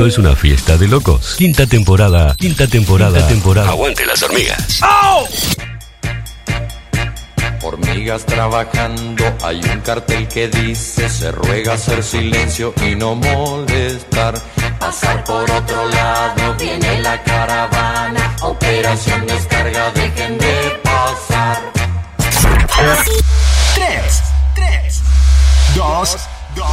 Esto 0.00 0.08
es 0.08 0.16
una 0.16 0.34
fiesta 0.34 0.78
de 0.78 0.88
locos. 0.88 1.34
Quinta 1.36 1.66
temporada, 1.66 2.34
quinta 2.38 2.66
temporada, 2.66 3.18
quinta 3.18 3.28
temporada. 3.28 3.68
Aguante 3.68 4.06
las 4.06 4.22
hormigas. 4.22 4.80
Hormigas 7.62 8.24
trabajando, 8.24 9.24
hay 9.42 9.60
un 9.62 9.80
cartel 9.82 10.26
que 10.26 10.48
dice 10.48 11.06
se 11.06 11.30
ruega 11.32 11.74
hacer 11.74 12.02
silencio 12.02 12.72
y 12.82 12.94
no 12.94 13.14
molestar. 13.14 14.40
Pasar 14.78 15.22
por 15.22 15.50
otro 15.50 15.86
lado, 15.90 16.54
viene 16.58 17.02
la 17.02 17.22
caravana, 17.22 18.36
operación 18.40 19.26
descarga, 19.26 19.90
dejen 19.90 20.38
de 20.38 20.80
pasar. 20.82 21.60
3, 23.74 24.22
3, 24.54 25.02
2, 25.74 26.18
2, 26.56 26.66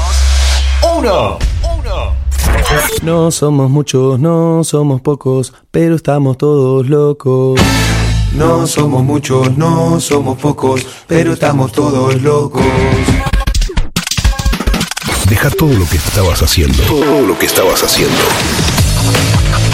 1, 0.96 1.40
1. 1.42 1.57
No 3.04 3.32
somos 3.32 3.70
muchos, 3.70 4.20
no 4.20 4.64
somos 4.64 5.02
pocos, 5.02 5.54
pero 5.72 5.96
estamos 5.96 6.38
todos 6.38 6.88
locos. 6.88 7.60
No 8.34 8.68
somos 8.68 9.04
muchos, 9.04 9.58
no 9.58 10.00
somos 10.00 10.38
pocos, 10.38 10.86
pero 11.08 11.34
estamos 11.34 11.72
todos 11.72 12.22
locos. 12.22 12.64
Deja 15.30 15.50
todo 15.52 15.74
lo 15.74 15.88
que 15.88 15.98
estabas 15.98 16.42
haciendo. 16.42 16.84
Todo 16.84 17.22
lo 17.22 17.38
que 17.38 17.46
estabas 17.46 17.84
haciendo. 17.84 18.18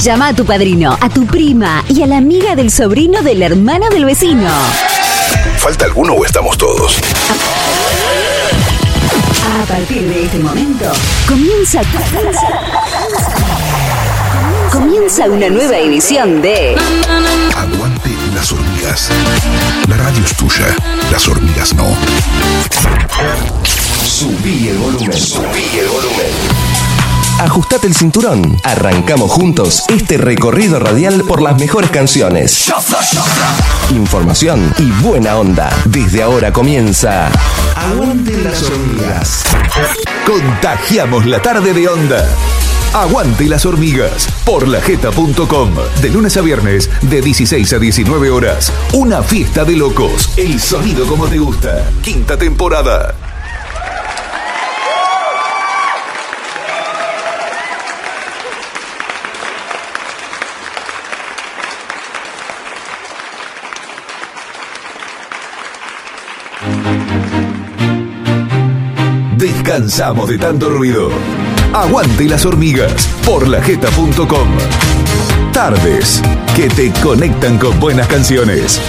Llama 0.02 0.30
a 0.30 0.34
tu 0.34 0.46
padrino, 0.46 0.98
a 1.00 1.10
tu 1.10 1.26
prima 1.26 1.84
y 1.88 2.02
a 2.02 2.08
la 2.08 2.18
amiga 2.18 2.56
del 2.56 2.72
sobrino 2.72 3.22
del 3.22 3.42
hermano 3.42 3.90
del 3.90 4.06
vecino. 4.06 4.50
¿Falta 5.58 5.86
alguno 5.86 6.14
o 6.14 6.26
estamos 6.26 6.58
todos? 6.58 7.00
A 9.62 9.66
partir 9.66 10.02
de 10.02 10.26
este 10.26 10.40
momento, 10.40 10.92
comienza. 11.28 11.82
Comienza 11.84 12.83
una 14.76 15.50
nueva 15.50 15.78
edición 15.78 16.42
de. 16.42 16.76
Aguante 17.56 18.10
las 18.34 18.52
hormigas. 18.52 19.10
La 19.88 19.98
radio 19.98 20.24
es 20.26 20.36
tuya, 20.36 20.76
las 21.12 21.28
hormigas 21.28 21.74
no. 21.76 21.86
Subí 24.04 24.70
el 24.70 24.78
volumen. 24.78 25.14
Subí 25.14 25.80
el 25.80 25.88
volumen. 25.88 26.83
Ajustate 27.40 27.88
el 27.88 27.96
cinturón. 27.96 28.58
Arrancamos 28.64 29.32
juntos 29.32 29.84
este 29.90 30.18
recorrido 30.18 30.80
radial 30.80 31.24
por 31.24 31.42
las 31.42 31.60
mejores 31.60 31.90
canciones. 31.90 32.72
Información 33.92 34.74
y 34.78 34.90
buena 35.04 35.38
onda. 35.38 35.70
Desde 35.86 36.24
ahora 36.24 36.54
comienza. 36.54 37.30
Aguante 37.76 38.38
las 38.44 38.64
hormigas. 38.64 39.44
Contagiamos 40.26 41.26
la 41.26 41.42
tarde 41.42 41.74
de 41.74 41.88
onda. 41.88 42.28
Aguante 42.94 43.46
las 43.46 43.66
hormigas 43.66 44.28
por 44.46 44.68
lajeta.com. 44.68 45.72
De 46.02 46.10
lunes 46.10 46.38
a 46.38 46.42
viernes, 46.42 46.90
de 47.02 47.22
16 47.22 47.74
a 47.74 47.80
19 47.80 48.30
horas. 48.30 48.72
Una 48.94 49.24
fiesta 49.24 49.66
de 49.66 49.76
locos. 49.76 50.32
El 50.38 50.60
sonido 50.60 51.08
como 51.08 51.28
te 51.28 51.40
gusta. 51.40 51.90
Quinta 52.02 52.38
temporada. 52.38 53.16
Descansamos 69.74 70.30
de 70.30 70.38
tanto 70.38 70.70
ruido. 70.70 71.10
Aguante 71.74 72.26
las 72.26 72.46
hormigas 72.46 73.08
por 73.26 73.48
lajeta.com. 73.48 74.48
Tardes 75.52 76.22
que 76.56 76.70
te 76.70 76.94
conectan 77.02 77.58
con 77.58 77.80
buenas 77.80 78.08
canciones. 78.08 78.80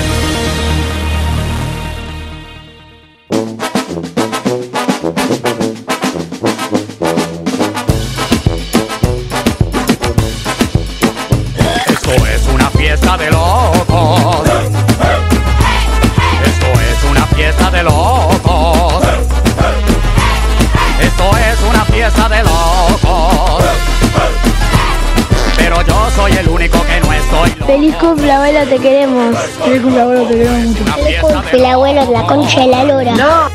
Feliz 27.75 27.97
cumple, 27.97 28.31
abuelo, 28.31 28.61
te 28.69 28.79
queremos. 28.79 29.37
Feliz 29.37 29.83
cumple, 29.83 30.01
abuelo, 30.01 30.29
te 30.29 30.37
queremos 30.37 30.61
mucho. 30.61 30.85
Feliz 30.85 31.07
fiesta 31.07 31.27
de 31.27 31.35
cumple, 31.35 31.67
abuelo, 31.69 32.13
la 32.13 32.23
concha 32.23 32.61
de 32.61 32.67
la 32.69 32.85
lora. 32.85 33.11
No. 33.17 33.51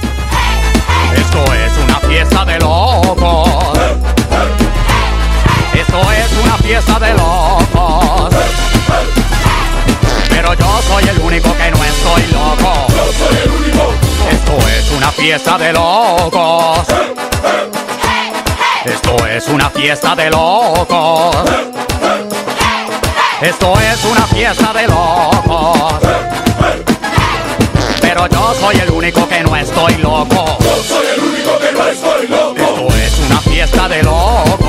Esto 1.16 1.53
es 1.53 1.78
una 1.78 2.00
fiesta 2.02 2.44
de 2.44 2.59
locos. 2.59 3.79
Esto 5.74 6.02
es 6.12 6.44
una 6.44 6.58
fiesta 6.58 7.00
de 7.00 7.13
locos. 7.13 8.35
Pero 10.29 10.53
yo 10.53 10.81
soy 10.90 11.03
el 11.08 11.19
único 11.19 11.56
que 11.56 11.72
no 11.72 11.81
estoy 11.81 12.24
loco. 12.34 12.88
Esto 14.29 14.68
es 14.68 14.91
una 14.97 15.12
fiesta 15.13 15.58
de 15.58 15.72
locos. 15.72 16.79
Esto 18.84 19.28
es 19.28 19.47
una 19.47 19.69
fiesta 19.69 20.13
de 20.13 20.29
locos. 20.29 21.89
Esto 23.42 23.74
es 23.80 24.04
una 24.04 24.28
fiesta 24.28 24.74
de 24.74 24.86
locos. 24.86 25.94
Pero 28.02 28.28
yo 28.28 28.54
soy 28.60 28.76
el 28.76 28.90
único 28.92 29.30
que 29.30 29.42
no 29.44 29.56
estoy 29.56 29.96
loco. 29.96 30.58
Yo 30.60 30.84
soy 30.84 31.06
el 31.16 31.24
único 31.24 31.58
que 31.58 31.72
no 31.72 31.88
estoy 31.88 32.28
loco. 32.28 32.54
Esto 32.58 32.96
es 32.98 33.20
una 33.20 33.40
fiesta 33.40 33.88
de 33.88 34.04
locos. 34.04 34.60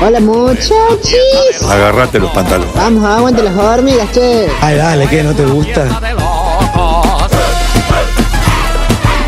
Hola, 0.00 0.20
muchachos. 0.20 1.62
Agarrate 1.68 2.18
los 2.18 2.30
pantalones. 2.30 2.74
Vamos, 2.74 3.04
aguante 3.04 3.42
las 3.42 3.54
hormigas, 3.54 4.10
che. 4.12 4.48
Ay, 4.62 4.76
dale, 4.76 5.08
¿qué? 5.08 5.22
¿No 5.22 5.34
te 5.34 5.44
gusta? 5.44 5.82
Fiesta 5.82 6.00
de 6.00 6.12
locos. 6.14 7.30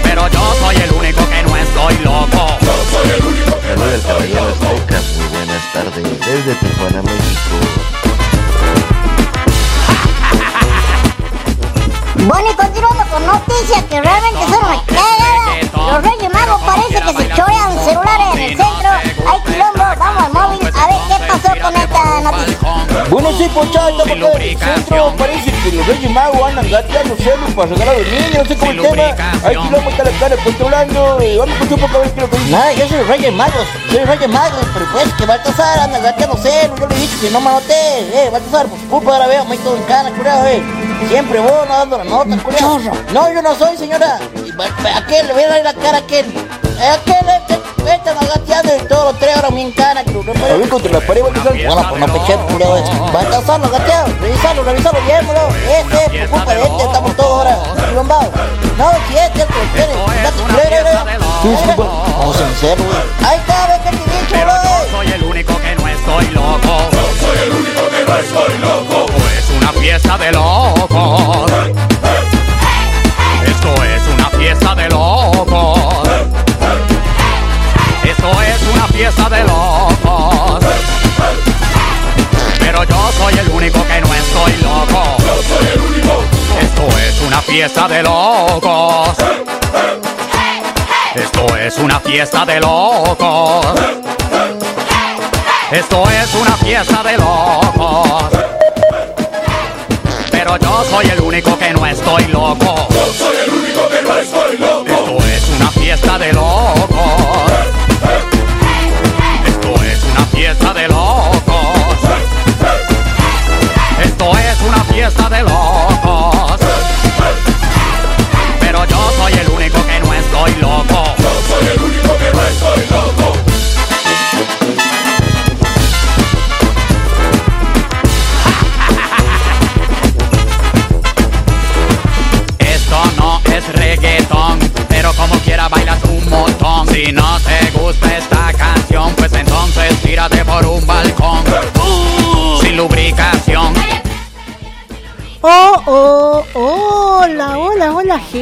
Pero 0.02 0.28
yo 0.28 0.54
soy 0.60 0.76
el 0.76 0.92
único 0.92 1.28
que 1.28 1.42
no 1.42 1.56
estoy 1.58 1.98
loco. 1.98 2.41
Desde 6.44 6.58
Tijuana, 6.58 7.02
México. 7.02 7.56
Bueno, 12.16 12.50
y 12.50 12.54
continuando 12.54 13.04
con 13.10 13.26
noticias 13.26 13.84
que 13.84 14.00
realmente 14.00 14.40
son 14.48 14.64
una 14.64 14.82
cagada. 14.86 15.92
Los 15.92 16.02
Reyes 16.02 16.32
Magos 16.32 16.60
parece 16.62 17.00
que 17.00 17.22
se 17.22 17.34
chorean 17.34 17.84
celulares 17.84 18.26
en 18.34 18.38
el 18.40 18.56
centro. 18.56 19.11
Hay 19.26 19.40
quilombo, 19.42 19.84
vamos 19.98 20.24
al 20.24 20.32
móvil 20.32 20.68
a 20.74 20.86
ver 20.86 20.96
qué 21.08 21.26
pasó 21.26 21.60
con 21.62 21.76
esta 21.76 22.20
noticia. 22.20 23.06
Bueno, 23.10 23.32
sí, 23.32 23.48
pochata, 23.54 23.90
porque 23.98 24.12
en 24.12 24.22
el 24.42 24.58
centro 24.58 25.14
parece 25.18 25.50
que 25.52 25.72
los 25.72 25.86
Reyes 25.86 26.10
Magos 26.10 26.42
andan 26.48 26.70
gateando 26.70 27.16
celos 27.16 27.50
para 27.54 27.68
regalar 27.70 27.94
a 27.94 27.98
los 27.98 28.08
niños, 28.08 28.34
no 28.38 28.44
sé 28.44 28.56
cómo 28.56 28.70
el 28.72 28.80
tema. 28.82 29.02
Hay 29.44 29.56
quilombo, 29.56 29.90
está 29.90 30.04
la 30.04 30.10
cara 30.18 30.36
controlando. 30.42 31.22
y 31.22 31.36
Vamos 31.38 31.54
a 31.54 31.62
escuchar 31.62 31.74
un 31.74 31.80
poco 31.80 31.96
a 31.96 32.00
ver 32.00 32.10
qué 32.12 32.20
lo 32.20 32.30
que 32.30 32.38
dice. 32.38 32.50
Nada, 32.50 32.72
yo 32.72 32.88
soy 32.88 33.02
Reyes 33.02 33.32
Magos, 33.32 33.66
soy 33.90 34.04
Reyes 34.04 34.28
Magos, 34.28 34.66
pero 34.74 34.86
pues 34.92 35.12
que 35.14 35.26
Baltasar 35.26 35.78
anda 35.80 35.98
gateando 35.98 36.36
celos. 36.36 36.80
Yo 36.80 36.86
le 36.88 36.94
he 36.94 36.98
dicho 36.98 37.20
que 37.20 37.30
no 37.30 37.40
me 37.40 37.48
anoté, 37.50 37.98
eh, 38.26 38.30
Baltasar, 38.32 38.66
por 38.66 38.78
su 38.78 38.88
culpa 38.88 39.12
ahora 39.12 39.26
veo, 39.26 39.44
me 39.44 39.56
todo 39.58 39.76
en 39.76 39.82
cana, 39.84 40.10
curado, 40.10 40.46
eh. 40.46 40.62
Siempre 41.08 41.40
vos 41.40 41.52
no 41.68 41.74
dando 41.76 41.98
la 41.98 42.04
nota, 42.04 42.36
curado. 42.38 42.78
No, 43.12 43.32
yo 43.32 43.42
no 43.42 43.54
soy, 43.56 43.76
señora. 43.76 44.18
Ba- 44.56 44.96
¿A 44.96 45.06
qué 45.06 45.22
le 45.22 45.32
voy 45.32 45.42
a 45.44 45.48
dar 45.48 45.62
la 45.64 45.74
cara 45.74 45.98
a 45.98 46.00
aquel? 46.00 46.26
¿A 46.80 46.96
qué 47.04 47.16
le 47.24 47.40
le- 47.84 47.94
están 47.94 48.16
gateando 48.18 48.76
y 48.76 48.80
todos 48.88 49.04
los 49.12 49.18
tres 49.18 49.36
ahora 49.36 49.50
me 49.50 49.62
encana, 49.62 50.04
que 50.04 50.10
no 50.12 50.20
A 50.20 50.56
ver 50.56 50.68
contra 50.68 50.92
la 50.92 51.00
pared, 51.00 51.22
Baltasar. 51.22 51.52
Bueno, 51.54 51.86
pues 51.90 52.00
no 52.00 52.06
peché, 52.12 52.36
curado 52.36 52.76
ese. 52.76 52.92
Baltasar, 53.12 53.60
lo 53.60 53.68
gateo, 53.70 54.04
revisalo, 54.20 54.62
revisalo 54.64 54.98
bien, 55.06 55.26
bro. 55.28 55.48
Este, 55.48 56.18
por 56.28 56.38
culpa 56.38 56.54
de 56.54 56.62
este, 56.62 56.82
estamos 56.84 57.16
todos 57.16 57.30
ahora. 57.46 57.58
No, 58.78 58.90
si 59.08 59.16
este 59.16 59.42
es 59.42 59.48
el 59.48 59.54
que 59.54 59.66
tiene, 59.74 59.92
eh. 59.92 61.18
Disculpa. 61.42 61.84
Vamos 62.18 62.40
en 62.40 62.56
serio, 62.56 62.84
güey. 62.84 63.30
Ahí 63.30 63.36
está, 63.38 63.66
ve 63.66 63.90
que 63.90 63.96
te 63.96 64.02
he 64.02 64.20
dicho, 64.20 64.32
Pero 64.32 64.44
bro. 64.46 64.62
yo 64.62 64.90
soy 64.96 65.12
el 65.12 65.22
único 65.24 65.52
que 65.60 65.74
no 65.74 65.88
estoy 65.88 66.26
loco. 66.28 66.78
Yo 66.92 67.26
soy 67.26 67.38
el 67.46 67.50
único 67.52 67.80
que 67.88 68.04
no 68.10 68.16
estoy 68.16 68.58
loco. 68.58 69.06
Es 69.38 69.50
una 69.50 69.72
fiesta 69.72 70.18
de 70.18 70.32
locos. 70.32 71.81
Esto 78.22 78.40
es 78.40 78.62
una 78.72 78.86
fiesta 78.86 79.28
de 79.28 79.42
locos. 79.42 80.64
Pero 82.60 82.84
yo 82.84 83.12
soy 83.18 83.34
el 83.36 83.48
único 83.50 83.84
que 83.84 84.00
no 84.00 84.14
estoy 84.14 84.52
loco. 84.62 85.16
Yo 85.18 85.42
soy 85.42 85.66
el 85.74 85.80
único. 85.80 86.22
Esto 86.60 86.98
es 86.98 87.20
una 87.22 87.42
fiesta 87.42 87.88
de 87.88 88.02
locos. 88.04 89.08
Esto 91.16 91.56
es 91.56 91.78
una 91.78 91.98
fiesta 91.98 92.46
de 92.46 92.60
locos. 92.60 93.66
Esto 95.72 96.04
es 96.08 96.34
una 96.34 96.56
fiesta 96.58 97.02
de 97.02 97.18
locos. 97.18 98.24
Pero 100.30 100.56
yo 100.58 100.84
soy 100.88 101.06
el 101.06 101.20
único 101.20 101.58
que 101.58 101.72
no 101.72 101.84
estoy 101.84 102.28
loco. 102.28 102.86
Yo 102.88 103.12
soy 103.18 103.36
el 103.44 103.50
único 103.50 103.88
que 103.88 104.02
no 104.02 104.16
estoy 104.16 104.58
loco. 104.58 104.86
Esto 104.86 105.26
es 105.26 105.48
una 105.58 105.70
fiesta 105.72 106.18
de 106.18 106.32
locos. 106.32 107.31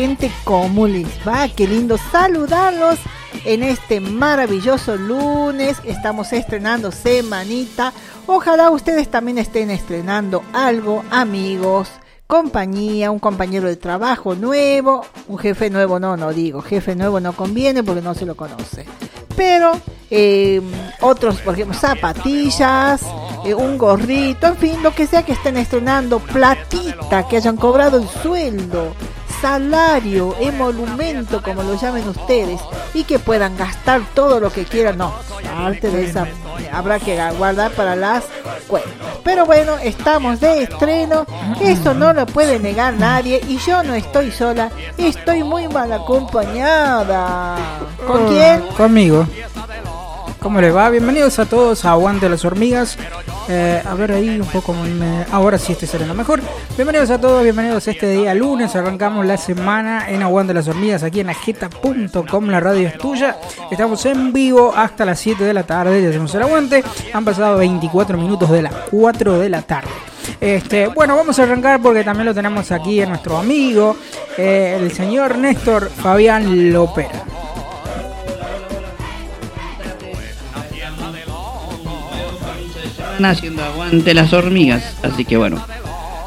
Gente, 0.01 0.33
¿cómo 0.45 0.87
les 0.87 1.07
va? 1.29 1.47
Qué 1.55 1.69
lindo 1.69 1.99
saludarlos 2.11 2.99
en 3.45 3.63
este 3.63 4.01
maravilloso 4.01 4.97
lunes. 4.97 5.77
Estamos 5.85 6.33
estrenando 6.33 6.91
semanita. 6.91 7.93
Ojalá 8.27 8.71
ustedes 8.71 9.11
también 9.11 9.37
estén 9.37 9.71
estrenando 9.71 10.43
algo, 10.55 11.05
amigos, 11.11 11.91
compañía, 12.27 13.11
un 13.11 13.19
compañero 13.19 13.69
de 13.69 13.77
trabajo 13.77 14.35
nuevo, 14.35 15.05
un 15.29 15.37
jefe 15.37 15.69
nuevo, 15.69 16.01
no, 16.01 16.17
no 16.17 16.33
digo, 16.33 16.63
jefe 16.63 16.97
nuevo 16.97 17.21
no 17.21 17.35
conviene 17.35 17.83
porque 17.83 18.01
no 18.01 18.15
se 18.15 18.25
lo 18.25 18.35
conoce. 18.35 18.87
Pero 19.37 19.73
eh, 20.11 20.63
otros, 21.03 21.43
por 21.43 21.53
ejemplo, 21.53 21.79
zapatillas, 21.79 23.03
eh, 23.45 23.53
un 23.53 23.77
gorrito, 23.77 24.47
en 24.47 24.57
fin, 24.57 24.83
lo 24.83 24.95
que 24.95 25.07
sea 25.07 25.25
que 25.25 25.33
estén 25.33 25.59
estrenando, 25.59 26.21
platita, 26.21 27.29
que 27.29 27.37
hayan 27.37 27.59
cobrado 27.59 27.99
el 27.99 28.09
sueldo, 28.09 28.95
salario, 29.41 30.37
emolumento, 30.41 31.43
como 31.43 31.63
lo 31.63 31.75
llamen 31.75 32.09
ustedes, 32.09 32.61
y 32.95 33.05
que 33.05 33.19
puedan 33.19 33.57
gastar 33.57 34.03
todo 34.15 34.41
lo 34.41 34.51
que 34.51 34.65
quieran. 34.65 34.99
No, 34.99 35.15
parte 35.43 35.91
de 35.91 36.05
esa 36.05 36.27
habrá 36.73 36.99
que 36.99 37.19
guardar 37.39 37.73
para 37.73 37.97
las 37.97 38.25
cuentas. 38.69 38.93
Pero 39.25 39.47
bueno, 39.47 39.77
estamos 39.79 40.41
de 40.41 40.65
estreno, 40.65 41.27
eso 41.61 41.95
no 41.95 42.13
lo 42.13 42.27
puede 42.27 42.59
negar 42.59 42.95
nadie, 42.95 43.41
y 43.49 43.59
yo 43.59 43.83
no 43.83 43.95
estoy 43.95 44.31
sola, 44.31 44.71
estoy 44.97 45.43
muy 45.43 45.69
mal 45.69 45.93
acompañada. 45.93 47.57
¿Con 48.07 48.29
quién? 48.29 48.63
Conmigo. 48.77 49.27
¿Cómo 50.41 50.59
le 50.63 50.71
va? 50.71 50.89
Bienvenidos 50.89 51.39
a 51.39 51.45
todos 51.45 51.85
a 51.85 51.91
Aguante 51.91 52.27
las 52.27 52.47
Hormigas. 52.47 52.97
Eh, 53.51 53.83
a 53.85 53.95
ver 53.95 54.13
ahí 54.13 54.41
un 54.41 54.47
poco. 54.47 54.75
Ahora 55.31 55.59
sí 55.59 55.73
estoy 55.73 55.87
saliendo 55.87 56.15
mejor. 56.15 56.41
Bienvenidos 56.77 57.11
a 57.11 57.21
todos, 57.21 57.43
bienvenidos 57.43 57.87
a 57.87 57.91
este 57.91 58.11
día 58.11 58.33
lunes. 58.35 58.75
Arrancamos 58.75 59.27
la 59.27 59.37
semana 59.37 60.09
en 60.09 60.23
Aguante 60.23 60.55
las 60.55 60.67
Hormigas 60.67 61.03
aquí 61.03 61.21
en 61.21 61.29
ajeta.com. 61.29 62.47
La 62.49 62.59
radio 62.59 62.89
es 62.89 62.97
tuya. 62.97 63.37
Estamos 63.71 64.07
en 64.07 64.33
vivo 64.33 64.73
hasta 64.75 65.05
las 65.05 65.21
7 65.21 65.45
de 65.45 65.53
la 65.53 65.65
tarde 65.65 66.01
y 66.01 66.07
hacemos 66.07 66.35
el 66.35 66.43
aguante. 66.43 66.83
Han 67.13 67.25
pasado 67.25 67.59
24 67.59 68.17
minutos 68.17 68.51
de 68.51 68.63
las 68.63 68.73
4 68.91 69.39
de 69.39 69.49
la 69.51 69.61
tarde. 69.61 69.91
Este, 70.41 70.87
bueno, 70.87 71.17
vamos 71.17 71.39
a 71.39 71.43
arrancar 71.43 71.83
porque 71.83 72.03
también 72.03 72.25
lo 72.25 72.35
tenemos 72.35 72.73
aquí 72.73 73.03
en 73.03 73.11
nuestro 73.11 73.37
amigo, 73.37 73.95
eh, 74.39 74.79
el 74.81 74.91
señor 74.93 75.37
Néstor 75.37 75.91
Fabián 75.91 76.73
Lopera. 76.73 77.25
Están 83.21 83.37
haciendo 83.37 83.63
aguante 83.63 84.15
las 84.15 84.33
hormigas. 84.33 84.83
Así 85.03 85.27
que 85.27 85.37
bueno, 85.37 85.63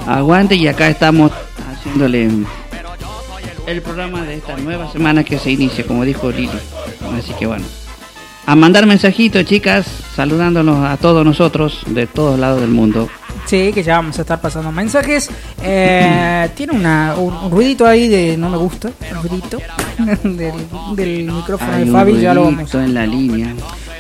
aguante 0.05 0.53
y 0.53 0.67
acá 0.67 0.89
estamos 0.89 1.31
haciéndole 1.71 2.29
el 3.65 3.81
programa 3.81 4.21
de 4.21 4.35
esta 4.35 4.55
nueva 4.57 4.91
semana 4.91 5.23
que 5.23 5.39
se 5.39 5.49
inicia, 5.49 5.87
como 5.87 6.05
dijo 6.05 6.29
Lili. 6.29 6.51
Así 7.17 7.33
que 7.39 7.47
bueno, 7.47 7.65
a 8.45 8.55
mandar 8.55 8.85
mensajitos, 8.85 9.43
chicas, 9.45 9.87
saludándonos 10.15 10.87
a 10.87 10.97
todos 10.97 11.25
nosotros 11.25 11.81
de 11.87 12.05
todos 12.05 12.37
lados 12.37 12.61
del 12.61 12.69
mundo. 12.69 13.09
Sí, 13.47 13.71
que 13.73 13.81
ya 13.81 13.95
vamos 13.95 14.19
a 14.19 14.21
estar 14.21 14.39
pasando 14.39 14.71
mensajes. 14.71 15.31
Eh, 15.63 16.47
tiene 16.55 16.73
una, 16.73 17.15
un, 17.17 17.33
un 17.33 17.49
ruidito 17.49 17.87
ahí 17.87 18.07
de 18.07 18.37
no 18.37 18.51
me 18.51 18.57
gusta, 18.57 18.91
un 19.09 19.29
ruidito 19.29 19.57
del, 20.23 20.67
del 20.95 21.31
micrófono 21.31 21.71
Hay 21.73 21.85
de 21.85 21.89
un 21.89 21.97
Fabi, 21.97 22.21
ya 22.21 22.35
lo 22.35 22.43
vamos, 22.43 22.71
en 22.75 22.93
la 22.93 23.07
línea. 23.07 23.55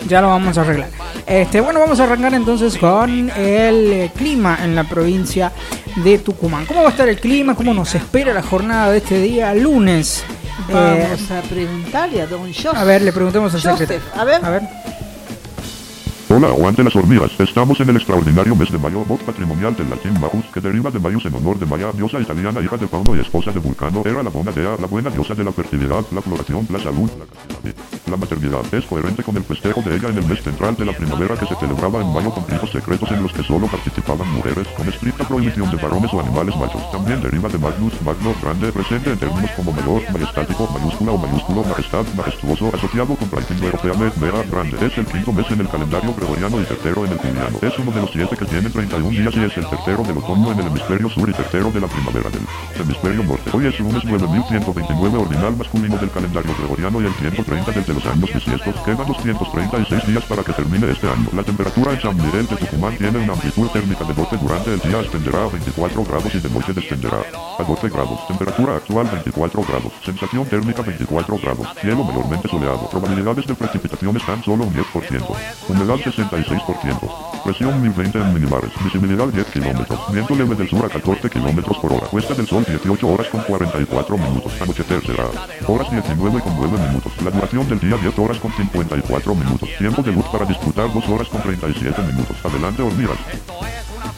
Ya 0.07 0.21
lo 0.21 0.27
vamos 0.29 0.57
a 0.57 0.61
arreglar. 0.61 0.89
Este, 1.25 1.61
bueno, 1.61 1.79
vamos 1.79 1.99
a 1.99 2.03
arrancar 2.03 2.33
entonces 2.33 2.77
con 2.77 3.29
el 3.31 3.93
eh, 3.93 4.11
clima 4.15 4.59
en 4.63 4.75
la 4.75 4.83
provincia 4.83 5.51
de 5.95 6.17
Tucumán. 6.19 6.65
¿Cómo 6.65 6.81
va 6.81 6.87
a 6.87 6.91
estar 6.91 7.07
el 7.07 7.19
clima? 7.19 7.55
¿Cómo 7.55 7.73
nos 7.73 7.95
espera 7.95 8.33
la 8.33 8.41
jornada 8.43 8.91
de 8.91 8.97
este 8.97 9.19
día 9.21 9.53
lunes? 9.53 10.23
Eh, 10.69 11.07
Vamos 11.09 11.31
a 11.31 11.41
preguntarle 11.49 12.21
a 12.21 12.27
don 12.27 12.53
Joseph. 12.53 12.75
a 12.75 12.83
ver, 12.83 13.01
le 13.01 13.11
preguntemos 13.11 13.53
al 13.53 13.61
secretario. 13.61 14.01
a 14.15 14.23
ver. 14.23 14.45
A 14.45 14.49
ver. 14.49 14.61
Hola, 16.35 16.47
aguante 16.47 16.83
las 16.83 16.95
hormigas. 16.95 17.29
Estamos 17.39 17.79
en 17.79 17.89
el 17.89 17.97
extraordinario 17.97 18.55
mes 18.55 18.71
de 18.71 18.79
mayo, 18.79 19.05
voz 19.05 19.21
patrimonial 19.21 19.75
del 19.75 19.87
latín 19.87 20.19
Majus, 20.19 20.45
que 20.51 20.61
deriva 20.61 20.89
de 20.89 20.97
Mayus 20.97 21.25
en 21.25 21.35
honor 21.35 21.59
de 21.59 21.67
Maya, 21.67 21.91
diosa 21.91 22.19
italiana, 22.19 22.59
hija 22.59 22.75
de 22.75 22.87
Fauno 22.87 23.15
y 23.15 23.19
esposa 23.19 23.51
de 23.51 23.59
Vulcano. 23.59 24.01
Era 24.03 24.23
la 24.23 24.31
buena 24.31 24.51
dea, 24.51 24.75
la 24.81 24.87
buena 24.87 25.11
diosa 25.11 25.35
de 25.35 25.43
la 25.43 25.51
fertilidad, 25.51 26.03
la 26.11 26.23
floración, 26.23 26.65
la 26.71 26.79
salud, 26.79 27.07
la 27.19 27.25
castidad 27.27 27.93
la 28.13 28.17
maternidad. 28.17 28.61
Es 28.71 28.85
coherente 28.85 29.23
con 29.23 29.35
el 29.37 29.43
festejo 29.43 29.81
de 29.81 29.95
ella 29.95 30.09
en 30.09 30.17
el 30.17 30.27
mes 30.27 30.41
central 30.43 30.75
de 30.75 30.85
la 30.85 30.93
primavera 30.93 31.35
que 31.35 31.47
se 31.47 31.55
celebraba 31.55 32.01
en 32.01 32.13
mayo 32.13 32.31
con 32.31 32.47
ritos 32.47 32.69
secretos 32.71 33.09
en 33.11 33.23
los 33.23 33.33
que 33.33 33.43
solo 33.43 33.67
participaban 33.67 34.29
mujeres, 34.31 34.67
con 34.77 34.87
estricta 34.87 35.27
prohibición 35.27 35.69
de 35.71 35.77
varones 35.77 36.13
o 36.13 36.19
animales 36.19 36.55
machos. 36.55 36.91
También 36.91 37.21
deriva 37.21 37.49
de 37.49 37.57
Magnus, 37.57 37.93
magno, 38.03 38.35
grande, 38.41 38.71
presente 38.71 39.11
en 39.11 39.17
términos 39.17 39.49
como 39.55 39.71
mayor, 39.71 40.01
majestático, 40.11 40.69
mayúscula 40.73 41.11
o 41.11 41.17
mayúsculo, 41.17 41.63
majestad, 41.63 42.05
majestuoso, 42.15 42.71
asociado 42.73 43.15
con 43.15 43.31
raíz 43.31 43.49
europea, 43.51 43.93
mea, 43.93 44.43
grande. 44.51 44.85
Es 44.85 44.97
el 44.97 45.05
quinto 45.05 45.33
mes 45.33 45.49
en 45.49 45.61
el 45.61 45.69
calendario 45.69 46.13
gregoriano 46.23 46.61
y 46.61 46.63
tercero 46.63 47.05
en 47.05 47.11
el 47.11 47.17
juliano. 47.17 47.57
Es 47.61 47.77
uno 47.79 47.91
de 47.91 48.01
los 48.01 48.11
siete 48.11 48.37
que 48.37 48.45
tiene 48.45 48.69
31 48.69 49.09
días 49.09 49.35
y 49.35 49.43
es 49.43 49.57
el 49.57 49.67
tercero 49.67 50.03
del 50.03 50.17
otoño 50.17 50.51
en 50.53 50.59
el 50.59 50.67
hemisferio 50.67 51.09
sur 51.09 51.29
y 51.29 51.33
tercero 51.33 51.69
de 51.71 51.81
la 51.81 51.87
primavera 51.87 52.29
del 52.29 52.45
hemisferio 52.79 53.23
norte. 53.23 53.51
Hoy 53.51 53.67
es 53.67 53.79
lunes 53.79 54.05
9129 54.05 55.17
ordinal 55.17 55.57
masculino 55.57 55.97
del 55.97 56.11
calendario 56.11 56.55
gregoriano 56.57 57.01
y 57.01 57.05
el 57.05 57.13
130 57.13 57.71
del 57.71 57.83
de 57.83 57.93
los 57.93 58.05
años 58.05 58.33
bisiestos. 58.33 58.75
Quedan 58.85 59.05
236 59.05 60.07
días 60.07 60.23
para 60.23 60.43
que 60.43 60.53
termine 60.53 60.91
este 60.91 61.07
año. 61.07 61.27
La 61.33 61.43
temperatura 61.43 61.91
en 61.91 62.01
San 62.01 62.15
Miguel 62.15 62.47
de 62.47 62.55
Tucumán 62.55 62.97
tiene 62.97 63.19
una 63.19 63.33
amplitud 63.33 63.67
térmica 63.69 64.05
de 64.05 64.13
12 64.13 64.37
durante 64.37 64.73
el 64.73 64.79
día 64.79 64.99
ascenderá 64.99 65.43
a 65.43 65.49
24 65.49 66.03
grados 66.03 66.35
y 66.35 66.39
de 66.39 66.49
noche 66.49 66.73
descenderá 66.73 67.19
a 67.59 67.63
12 67.63 67.89
grados. 67.89 68.27
Temperatura 68.27 68.77
actual 68.77 69.09
24 69.11 69.61
grados. 69.63 69.91
Sensación 70.05 70.45
térmica 70.45 70.81
24 70.81 71.37
grados. 71.37 71.67
Cielo 71.81 72.03
mayormente 72.03 72.47
soleado. 72.47 72.89
Probabilidades 72.89 73.45
de 73.45 73.55
precipitación 73.55 74.15
están 74.15 74.41
solo 74.43 74.63
un 74.63 74.73
10%. 74.73 75.35
Humedad 75.67 75.97
66%. 76.15 77.43
Presión 77.43 77.81
1020 77.81 78.19
en 78.19 78.33
milibares. 78.33 78.71
Visibilidad 78.83 79.27
10 79.27 79.47
kilómetros. 79.47 79.99
Viento 80.11 80.35
leve 80.35 80.55
del 80.55 80.69
sur 80.69 80.85
a 80.85 80.89
14 80.89 81.29
kilómetros 81.29 81.77
por 81.77 81.93
hora. 81.93 82.07
Puesta 82.07 82.33
del 82.33 82.47
sol 82.47 82.63
18 82.65 83.07
horas 83.07 83.27
con 83.27 83.41
44 83.41 84.17
minutos. 84.17 84.53
Anochecer 84.61 85.05
será 85.05 85.25
horas 85.67 85.91
19 85.91 86.41
con 86.41 86.55
9 86.55 86.87
minutos. 86.87 87.11
La 87.23 87.31
duración 87.31 87.67
del 87.67 87.79
día 87.79 87.97
10 87.97 88.19
horas 88.19 88.37
con 88.37 88.51
54 88.53 89.35
minutos. 89.35 89.69
Tiempo 89.77 90.01
de 90.01 90.11
luz 90.13 90.25
para 90.31 90.45
disfrutar 90.45 90.93
2 90.93 91.09
horas 91.09 91.27
con 91.27 91.41
37 91.41 92.01
minutos. 92.03 92.37
Adelante 92.43 92.81
hormigas. 92.81 93.17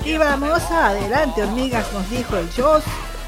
Y 0.05 0.17
vamos 0.17 0.61
adelante, 0.69 1.41
hormigas, 1.41 1.91
nos 1.91 2.07
dijo 2.11 2.37
el 2.37 2.47
Jos. 2.51 2.83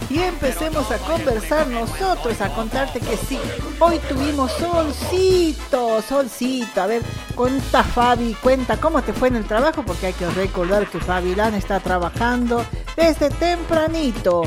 Y 0.10 0.20
empecemos 0.20 0.90
a 0.92 0.98
conversar 1.00 1.68
nosotros, 1.68 2.40
a 2.42 2.50
contarte 2.54 3.00
que 3.00 3.18
sí, 3.18 3.38
hoy 3.80 4.00
tuvimos 4.08 4.52
solcito, 4.54 6.02
solcito. 6.02 6.82
A 6.82 6.88
ver, 6.88 7.02
cuenta 7.36 7.84
Fabi, 7.84 8.34
cuenta 8.36 8.78
cómo 8.78 9.02
te 9.02 9.12
fue 9.12 9.28
en 9.28 9.36
el 9.36 9.46
trabajo, 9.46 9.84
porque 9.84 10.08
hay 10.08 10.14
que 10.14 10.30
recordar 10.30 10.88
que 10.88 11.00
Fabi 11.00 11.36
Lan 11.36 11.56
está 11.56 11.80
trabajando 11.82 12.66
desde 12.96 13.30
tempranito. 13.30 14.44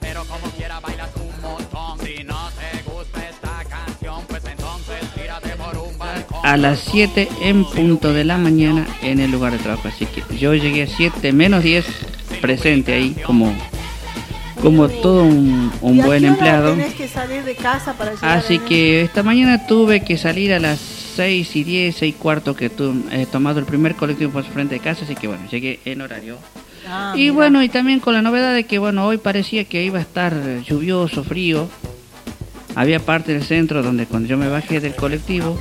Pero 0.00 0.24
como 0.24 0.50
quiera 0.52 0.80
bailas 0.80 1.10
un 1.16 1.40
montón. 1.42 1.98
Si 2.06 2.24
no 2.24 2.48
te 2.52 2.82
gusta 2.90 3.28
esta 3.28 3.64
canción, 3.68 4.24
pues 4.28 4.42
entonces 4.46 4.96
tírate 5.14 5.50
por 5.56 5.76
un 5.76 5.98
balcón. 5.98 6.38
A 6.42 6.56
las 6.56 6.78
7 6.80 7.28
en 7.42 7.64
punto 7.64 8.12
de 8.14 8.24
la 8.24 8.38
mañana 8.38 8.86
en 9.02 9.20
el 9.20 9.30
lugar 9.30 9.52
de 9.52 9.58
trabajo. 9.58 9.88
Así 9.88 10.06
que 10.06 10.22
yo 10.38 10.54
llegué 10.54 10.84
a 10.84 10.86
7 10.86 11.32
menos 11.32 11.62
10 11.62 11.84
presente 12.40 12.92
ahí 12.94 13.16
como, 13.24 13.52
como 14.62 14.88
todo 14.88 15.24
un, 15.24 15.70
un 15.80 15.96
¿Y 15.96 16.00
a 16.00 16.06
buen 16.06 16.24
empleado. 16.24 16.70
Tenés 16.72 16.94
que 16.94 17.08
salir 17.08 17.42
de 17.44 17.54
casa 17.54 17.94
para 17.94 18.14
llegar 18.14 18.38
Así 18.38 18.58
que 18.58 19.02
esta 19.02 19.22
mañana 19.22 19.66
tuve 19.66 20.00
que 20.04 20.16
salir 20.18 20.52
a 20.54 20.58
las 20.58 20.78
6 20.78 21.56
y 21.56 21.64
10, 21.64 21.96
6 21.96 22.14
y 22.14 22.18
cuarto 22.18 22.54
que 22.54 22.68
tu- 22.70 23.04
he 23.10 23.26
tomado 23.26 23.58
el 23.60 23.64
primer 23.66 23.94
colectivo 23.94 24.32
por 24.32 24.44
frente 24.44 24.74
de 24.76 24.80
casa, 24.80 25.04
así 25.04 25.14
que 25.14 25.26
bueno, 25.28 25.42
llegué 25.50 25.80
en 25.84 26.00
horario. 26.02 26.38
Ah, 26.88 27.14
y 27.16 27.20
mira. 27.22 27.32
bueno, 27.32 27.62
y 27.62 27.68
también 27.68 27.98
con 28.00 28.14
la 28.14 28.22
novedad 28.22 28.54
de 28.54 28.64
que 28.64 28.78
bueno, 28.78 29.06
hoy 29.06 29.16
parecía 29.18 29.64
que 29.64 29.82
iba 29.82 29.98
a 29.98 30.02
estar 30.02 30.34
lluvioso, 30.62 31.24
frío. 31.24 31.68
Había 32.74 33.00
parte 33.00 33.32
del 33.32 33.42
centro 33.42 33.82
donde 33.82 34.04
cuando 34.06 34.28
yo 34.28 34.36
me 34.36 34.48
bajé 34.48 34.80
del 34.80 34.94
colectivo, 34.94 35.58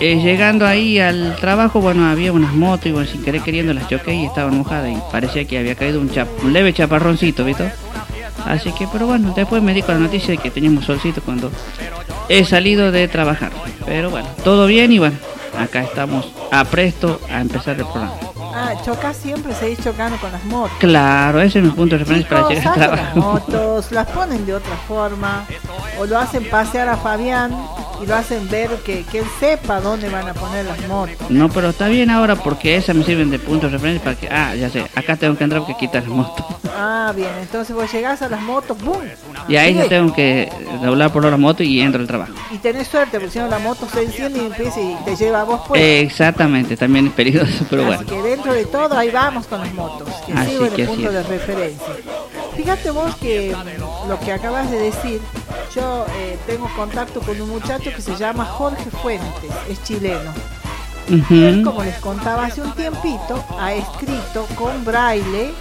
eh, 0.00 0.16
llegando 0.22 0.66
ahí 0.66 0.98
al 0.98 1.36
trabajo, 1.36 1.80
bueno, 1.80 2.06
había 2.06 2.32
unas 2.32 2.52
motos 2.54 2.86
y 2.86 2.92
bueno, 2.92 3.08
sin 3.10 3.22
querer 3.22 3.40
queriendo 3.42 3.72
las 3.72 3.88
choqué 3.88 4.14
y 4.14 4.26
estaban 4.26 4.56
mojadas 4.56 4.90
y 4.90 4.98
parecía 5.10 5.44
que 5.46 5.58
había 5.58 5.74
caído 5.74 6.00
un, 6.00 6.10
chap- 6.10 6.28
un 6.42 6.52
leve 6.52 6.72
chaparroncito, 6.72 7.44
¿viste? 7.44 7.70
Así 8.44 8.70
que, 8.72 8.86
pero 8.92 9.06
bueno, 9.06 9.32
después 9.34 9.62
me 9.62 9.74
di 9.74 9.82
con 9.82 9.94
la 9.96 10.00
noticia 10.00 10.28
de 10.30 10.38
que 10.38 10.50
teníamos 10.50 10.84
solcito 10.84 11.20
cuando 11.22 11.50
he 12.28 12.44
salido 12.44 12.92
de 12.92 13.08
trabajar. 13.08 13.50
Pero 13.84 14.10
bueno, 14.10 14.28
todo 14.44 14.66
bien 14.66 14.92
y 14.92 14.98
bueno, 14.98 15.16
acá 15.58 15.82
estamos 15.82 16.30
a 16.52 16.64
presto 16.64 17.20
a 17.30 17.40
empezar 17.40 17.76
el 17.76 17.86
programa. 17.86 18.12
Ah, 18.58 18.72
chocas 18.84 19.16
siempre, 19.16 19.54
seguís 19.54 19.82
chocando 19.84 20.16
con 20.18 20.32
las 20.32 20.42
motos. 20.44 20.76
Claro, 20.78 21.42
ese 21.42 21.58
es 21.58 21.64
mi 21.64 21.70
punto 21.70 21.94
de 21.94 21.98
referencia 22.00 22.28
para 22.30 22.48
llegar 22.48 22.68
al 22.68 22.74
sacan 22.74 22.90
las 22.90 23.12
trabajo. 23.12 23.32
motos, 23.32 23.92
las 23.92 24.06
ponen 24.08 24.46
de 24.46 24.54
otra 24.54 24.76
forma, 24.88 25.44
o 25.98 26.06
lo 26.06 26.18
hacen 26.18 26.48
pasear 26.48 26.88
a 26.88 26.96
Fabián 26.96 27.54
y 28.02 28.06
lo 28.06 28.14
hacen 28.14 28.48
ver 28.48 28.70
que, 28.84 29.04
que 29.04 29.18
él 29.20 29.24
sepa 29.40 29.80
dónde 29.80 30.08
van 30.08 30.28
a 30.28 30.34
poner 30.34 30.64
las 30.64 30.86
motos. 30.88 31.30
No, 31.30 31.48
pero 31.50 31.70
está 31.70 31.88
bien 31.88 32.10
ahora 32.10 32.36
porque 32.36 32.76
esas 32.76 32.96
me 32.96 33.04
sirven 33.04 33.30
de 33.30 33.38
punto 33.38 33.66
de 33.66 33.72
referencia 33.72 34.02
para 34.02 34.16
que, 34.16 34.28
ah, 34.30 34.54
ya 34.54 34.70
sé, 34.70 34.84
acá 34.94 35.16
tengo 35.16 35.36
que 35.36 35.44
entrar 35.44 35.62
porque 35.62 35.76
quitar 35.78 36.02
la 36.02 36.08
moto. 36.08 36.46
Ah, 36.78 37.12
bien, 37.14 37.30
entonces 37.40 37.74
vos 37.74 37.90
llegás 37.90 38.20
a 38.20 38.28
las 38.28 38.40
motos, 38.40 38.76
¡boom! 38.82 39.02
Y 39.48 39.56
ahí 39.56 39.74
ya 39.74 39.88
tengo 39.88 40.12
que 40.12 40.50
doblar 40.82 41.10
por 41.10 41.24
la 41.24 41.36
moto 41.36 41.62
y 41.62 41.80
entro 41.80 42.00
al 42.00 42.06
trabajo. 42.06 42.32
Y 42.50 42.58
tenés 42.58 42.88
suerte, 42.88 43.18
porque 43.18 43.30
si 43.30 43.38
no 43.38 43.48
la 43.48 43.58
moto 43.58 43.88
se 43.90 44.02
enciende 44.02 44.42
y 44.42 44.46
empieza 44.46 44.80
y 44.80 44.94
te 45.04 45.16
lleva 45.16 45.40
a 45.40 45.44
vos 45.44 45.60
pues. 45.66 45.80
Exactamente, 45.80 46.76
también 46.76 47.06
es 47.06 47.12
peligroso, 47.12 47.64
pero 47.70 47.84
bueno. 47.86 48.04
Que 48.04 48.20
dentro 48.46 48.52
de 48.54 48.64
todo 48.66 48.96
ahí 48.96 49.10
vamos 49.10 49.46
con 49.46 49.60
las 49.60 49.72
motos, 49.74 50.08
que 50.24 50.32
Así 50.32 50.56
de 50.56 50.66
así 50.66 50.84
punto 50.84 51.10
de 51.10 51.22
referencia. 51.24 51.96
Fíjate 52.56 52.90
vos 52.90 53.16
que 53.16 53.54
lo 54.08 54.20
que 54.20 54.32
acabas 54.32 54.70
de 54.70 54.78
decir, 54.78 55.20
yo 55.74 56.06
eh, 56.16 56.38
tengo 56.46 56.68
contacto 56.76 57.20
con 57.20 57.40
un 57.40 57.48
muchacho 57.48 57.90
que 57.94 58.00
se 58.00 58.14
llama 58.16 58.44
Jorge 58.44 58.88
Fuentes, 59.02 59.50
es 59.68 59.82
chileno. 59.82 60.32
Él, 61.08 61.62
como 61.64 61.82
les 61.84 61.96
contaba 61.98 62.46
hace 62.46 62.62
un 62.62 62.72
tiempito, 62.72 63.44
ha 63.58 63.74
escrito 63.74 64.46
con 64.56 64.84
braille 64.84 65.52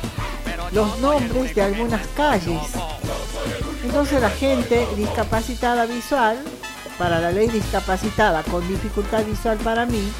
los 0.71 0.99
nombres 0.99 1.55
de 1.55 1.61
algunas 1.61 2.05
calles. 2.15 2.61
Entonces 3.83 4.21
la 4.21 4.29
gente 4.29 4.87
discapacitada 4.95 5.85
visual, 5.85 6.37
para 6.97 7.19
la 7.19 7.31
ley 7.31 7.47
discapacitada 7.47 8.41
con 8.43 8.67
dificultad 8.67 9.25
visual 9.25 9.57
para 9.57 9.85
mí, 9.85 10.11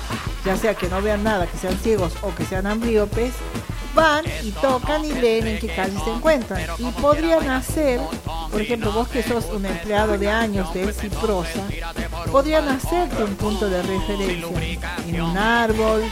ya 0.46 0.56
sea 0.56 0.76
que 0.76 0.88
no 0.88 1.02
vean 1.02 1.24
nada, 1.24 1.48
que 1.48 1.58
sean 1.58 1.78
ciegos 1.78 2.14
o 2.22 2.34
que 2.34 2.46
sean 2.46 2.68
ambliopes, 2.68 3.34
van 3.96 4.26
y 4.44 4.52
tocan 4.52 5.04
y 5.04 5.14
leen 5.14 5.48
en 5.48 5.60
qué 5.60 5.68
calle 5.68 5.98
se 6.04 6.12
encuentran. 6.12 6.62
Y 6.78 6.92
podrían 6.92 7.50
hacer, 7.50 8.00
por 8.52 8.62
ejemplo, 8.62 8.92
vos 8.92 9.08
que 9.08 9.24
sos 9.24 9.46
un 9.46 9.66
empleado 9.66 10.18
de 10.18 10.30
años 10.30 10.72
de 10.74 10.94
Ciprosa, 10.94 11.64
podrían 12.32 12.68
hacerte 12.70 13.24
un 13.24 13.36
punto 13.36 13.70
de 13.70 13.82
referencia 13.82 14.86
en 15.08 15.22
un 15.22 15.38
árbol, 15.38 16.04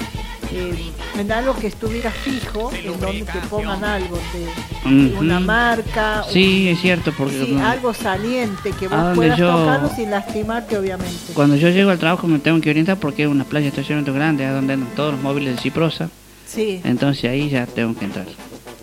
eh, 0.51 0.91
en 1.19 1.31
algo 1.31 1.55
que 1.55 1.67
estuviera 1.67 2.11
fijo, 2.11 2.71
en 2.73 2.99
donde 2.99 3.23
te 3.25 3.39
pongan 3.49 3.83
algo 3.83 4.17
de, 4.33 5.15
una 5.17 5.39
marca, 5.39 6.23
Sí, 6.29 6.67
es 6.69 6.79
cierto, 6.81 7.11
porque 7.17 7.45
sí, 7.45 7.57
algo 7.63 7.93
saliente 7.93 8.71
que 8.71 8.85
A 8.87 8.89
vos 9.09 9.15
puedas 9.15 9.37
yo- 9.37 9.51
tocarlo 9.55 9.89
sin 9.95 10.11
lastimarte, 10.11 10.77
obviamente. 10.77 11.33
cuando 11.33 11.55
yo 11.55 11.69
llego 11.69 11.89
al 11.91 11.99
trabajo 11.99 12.27
me 12.27 12.39
tengo 12.39 12.59
que 12.61 12.69
orientar 12.69 12.97
porque 12.97 13.23
es 13.23 13.29
una 13.29 13.43
playa 13.43 13.63
de 13.65 13.69
estacionamiento 13.69 14.13
grande, 14.13 14.45
a 14.45 14.53
donde 14.53 14.73
andan 14.73 14.89
todos 14.95 15.13
los 15.13 15.21
móviles 15.21 15.55
de 15.55 15.61
Ciprosa. 15.61 16.09
Sí, 16.45 16.81
Entonces 16.83 17.29
ahí 17.31 17.49
ya 17.49 17.65
tengo 17.65 17.95
que 17.97 18.05
entrar. 18.05 18.25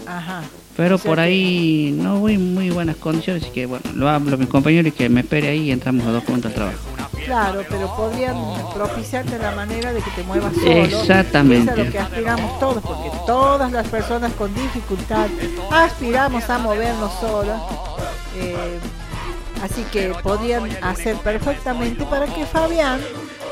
ajá. 0.07 0.43
Pero 0.77 0.95
O 0.95 0.99
sea 0.99 1.11
por 1.11 1.21
ahí 1.21 1.93
no 1.97 2.21
voy 2.21 2.35
en 2.35 2.55
muy 2.55 2.71
buenas 2.71 2.97
condiciones, 2.97 3.43
así 3.43 3.53
que 3.53 3.67
bueno, 3.67 3.85
lo 3.95 4.09
hablo 4.09 4.35
a 4.35 4.37
mis 4.39 4.49
compañeros 4.49 4.89
y 4.89 4.97
que 4.97 5.09
me 5.11 5.21
espere 5.21 5.49
ahí 5.49 5.65
y 5.69 5.73
entramos 5.73 6.05
los 6.05 6.15
dos 6.15 6.25
juntos 6.25 6.47
al 6.51 6.55
trabajo. 6.55 6.79
Claro, 7.25 7.65
pero 7.69 7.95
podrían 7.97 8.37
propiciarte 8.75 9.39
la 9.39 9.53
manera 9.53 9.93
de 9.93 10.03
que 10.03 10.11
te 10.11 10.23
muevas 10.23 10.55
solo. 10.55 10.71
Exactamente. 10.71 11.71
Eso 11.71 11.81
es 11.81 11.87
lo 11.87 11.93
que 11.93 11.99
aspiramos 11.99 12.59
todos, 12.59 12.83
porque 12.83 13.11
todas 13.27 13.71
las 13.73 13.87
personas 13.89 14.33
con 14.35 14.55
dificultad 14.55 15.27
aspiramos 15.71 16.49
a 16.49 16.59
movernos 16.59 17.13
solas. 17.21 17.61
Eh, 18.37 18.79
así 19.63 19.83
que 19.93 20.13
podrían 20.23 20.69
hacer 20.83 21.17
perfectamente 21.17 22.05
para 22.05 22.27
que 22.27 22.47
Fabián 22.47 23.01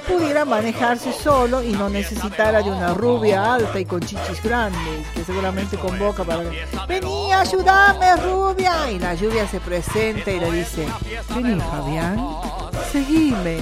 pudiera 0.08 0.44
manejarse 0.44 1.12
solo 1.12 1.62
y 1.62 1.72
no 1.72 1.88
necesitara 1.88 2.62
de 2.62 2.70
una 2.70 2.94
rubia 2.94 3.54
alta 3.54 3.78
y 3.78 3.84
con 3.84 4.00
chichis 4.00 4.42
grandes, 4.42 5.06
que 5.14 5.22
seguramente 5.24 5.76
convoca 5.76 6.24
para... 6.24 6.44
Vení, 6.88 7.32
ayúdame, 7.32 8.16
rubia. 8.16 8.90
Y 8.90 8.98
la 8.98 9.14
lluvia 9.14 9.46
se 9.46 9.60
presenta 9.60 10.30
y 10.30 10.40
le 10.40 10.50
dice, 10.50 10.86
vení, 11.34 11.60
Fabián, 11.60 12.18
seguime. 12.90 13.58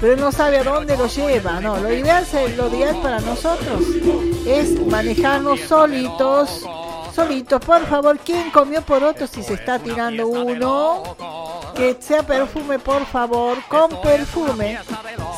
Pero 0.00 0.16
no 0.16 0.30
sabe 0.30 0.58
a 0.58 0.64
dónde 0.64 0.96
lo 0.96 1.06
lleva, 1.06 1.60
no. 1.60 1.78
Lo 1.78 1.92
ideal, 1.92 2.26
lo 2.56 2.68
ideal 2.68 2.96
para 3.02 3.20
nosotros 3.20 3.82
es 4.46 4.86
manejarnos 4.86 5.60
solitos. 5.60 6.62
Solitos, 7.14 7.64
por 7.64 7.86
favor, 7.86 8.18
¿quién 8.18 8.50
comió 8.50 8.82
por 8.82 9.02
otro 9.02 9.26
si 9.26 9.42
se 9.42 9.54
está 9.54 9.78
tirando 9.78 10.28
uno? 10.28 11.16
Que 11.74 11.96
sea 11.98 12.22
perfume, 12.22 12.78
por 12.78 13.06
favor, 13.06 13.56
con 13.68 13.88
perfume. 14.02 14.78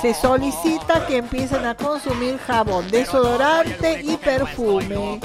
Se 0.00 0.14
solicita 0.14 1.07
que 1.07 1.17
empiecen 1.17 1.64
a 1.67 1.75
consumir 1.75 2.38
jabón, 2.38 2.88
desodorante 2.88 4.00
y 4.05 4.17
perfume. 4.17 5.19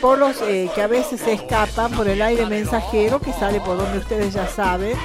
Por 0.00 0.18
los 0.18 0.40
eh, 0.42 0.70
que 0.74 0.80
a 0.80 0.86
veces 0.86 1.20
se 1.20 1.34
escapan 1.34 1.92
por 1.92 2.08
el 2.08 2.22
aire 2.22 2.46
mensajero 2.46 3.20
que 3.20 3.32
sale 3.32 3.60
por 3.60 3.76
donde 3.76 3.98
ustedes 3.98 4.32
ya 4.32 4.46
saben, 4.46 4.96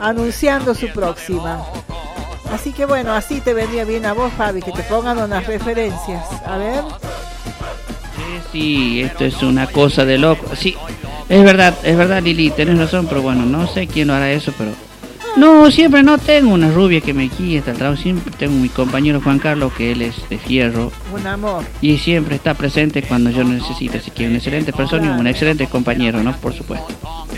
anunciando 0.00 0.74
su 0.74 0.88
próxima. 0.88 1.64
Así 2.52 2.72
que 2.72 2.84
bueno, 2.84 3.12
así 3.12 3.40
te 3.40 3.54
vendría 3.54 3.84
bien 3.84 4.06
a 4.06 4.12
vos, 4.12 4.32
Fabi, 4.32 4.60
que 4.60 4.72
te 4.72 4.82
pongan 4.82 5.18
unas 5.18 5.46
referencias. 5.46 6.24
A 6.46 6.56
ver. 6.56 6.82
Sí, 8.50 9.02
esto 9.02 9.24
es 9.24 9.40
una 9.42 9.66
cosa 9.66 10.04
de 10.04 10.18
loco. 10.18 10.56
Sí, 10.56 10.74
es 11.28 11.44
verdad, 11.44 11.74
es 11.84 11.96
verdad 11.96 12.22
Lili, 12.22 12.50
tenés 12.50 12.78
razón, 12.78 13.06
pero 13.06 13.22
bueno, 13.22 13.44
no 13.44 13.66
sé 13.68 13.86
quién 13.86 14.08
lo 14.08 14.14
hará 14.14 14.32
eso, 14.32 14.52
pero... 14.56 14.87
No, 15.38 15.70
siempre 15.70 16.02
no 16.02 16.18
tengo 16.18 16.52
una 16.52 16.70
rubia 16.72 17.00
que 17.00 17.14
me 17.14 17.28
guíe 17.28 17.60
hasta 17.60 17.70
el 17.70 17.76
trabajo, 17.76 18.02
siempre 18.02 18.34
tengo 18.36 18.54
mi 18.54 18.68
compañero 18.68 19.20
Juan 19.20 19.38
Carlos, 19.38 19.72
que 19.72 19.92
él 19.92 20.02
es 20.02 20.28
de 20.28 20.36
fierro, 20.36 20.90
Un 21.14 21.26
amor. 21.28 21.64
y 21.80 21.96
siempre 21.98 22.34
está 22.34 22.54
presente 22.54 23.02
cuando 23.02 23.30
yo 23.30 23.44
necesito, 23.44 23.98
así 23.98 24.10
que 24.10 24.26
una 24.26 24.38
excelente 24.38 24.72
persona 24.72 25.16
y 25.16 25.20
un 25.20 25.26
excelente 25.28 25.68
compañero, 25.68 26.22
¿no? 26.24 26.32
Por 26.38 26.54
supuesto. 26.54 26.92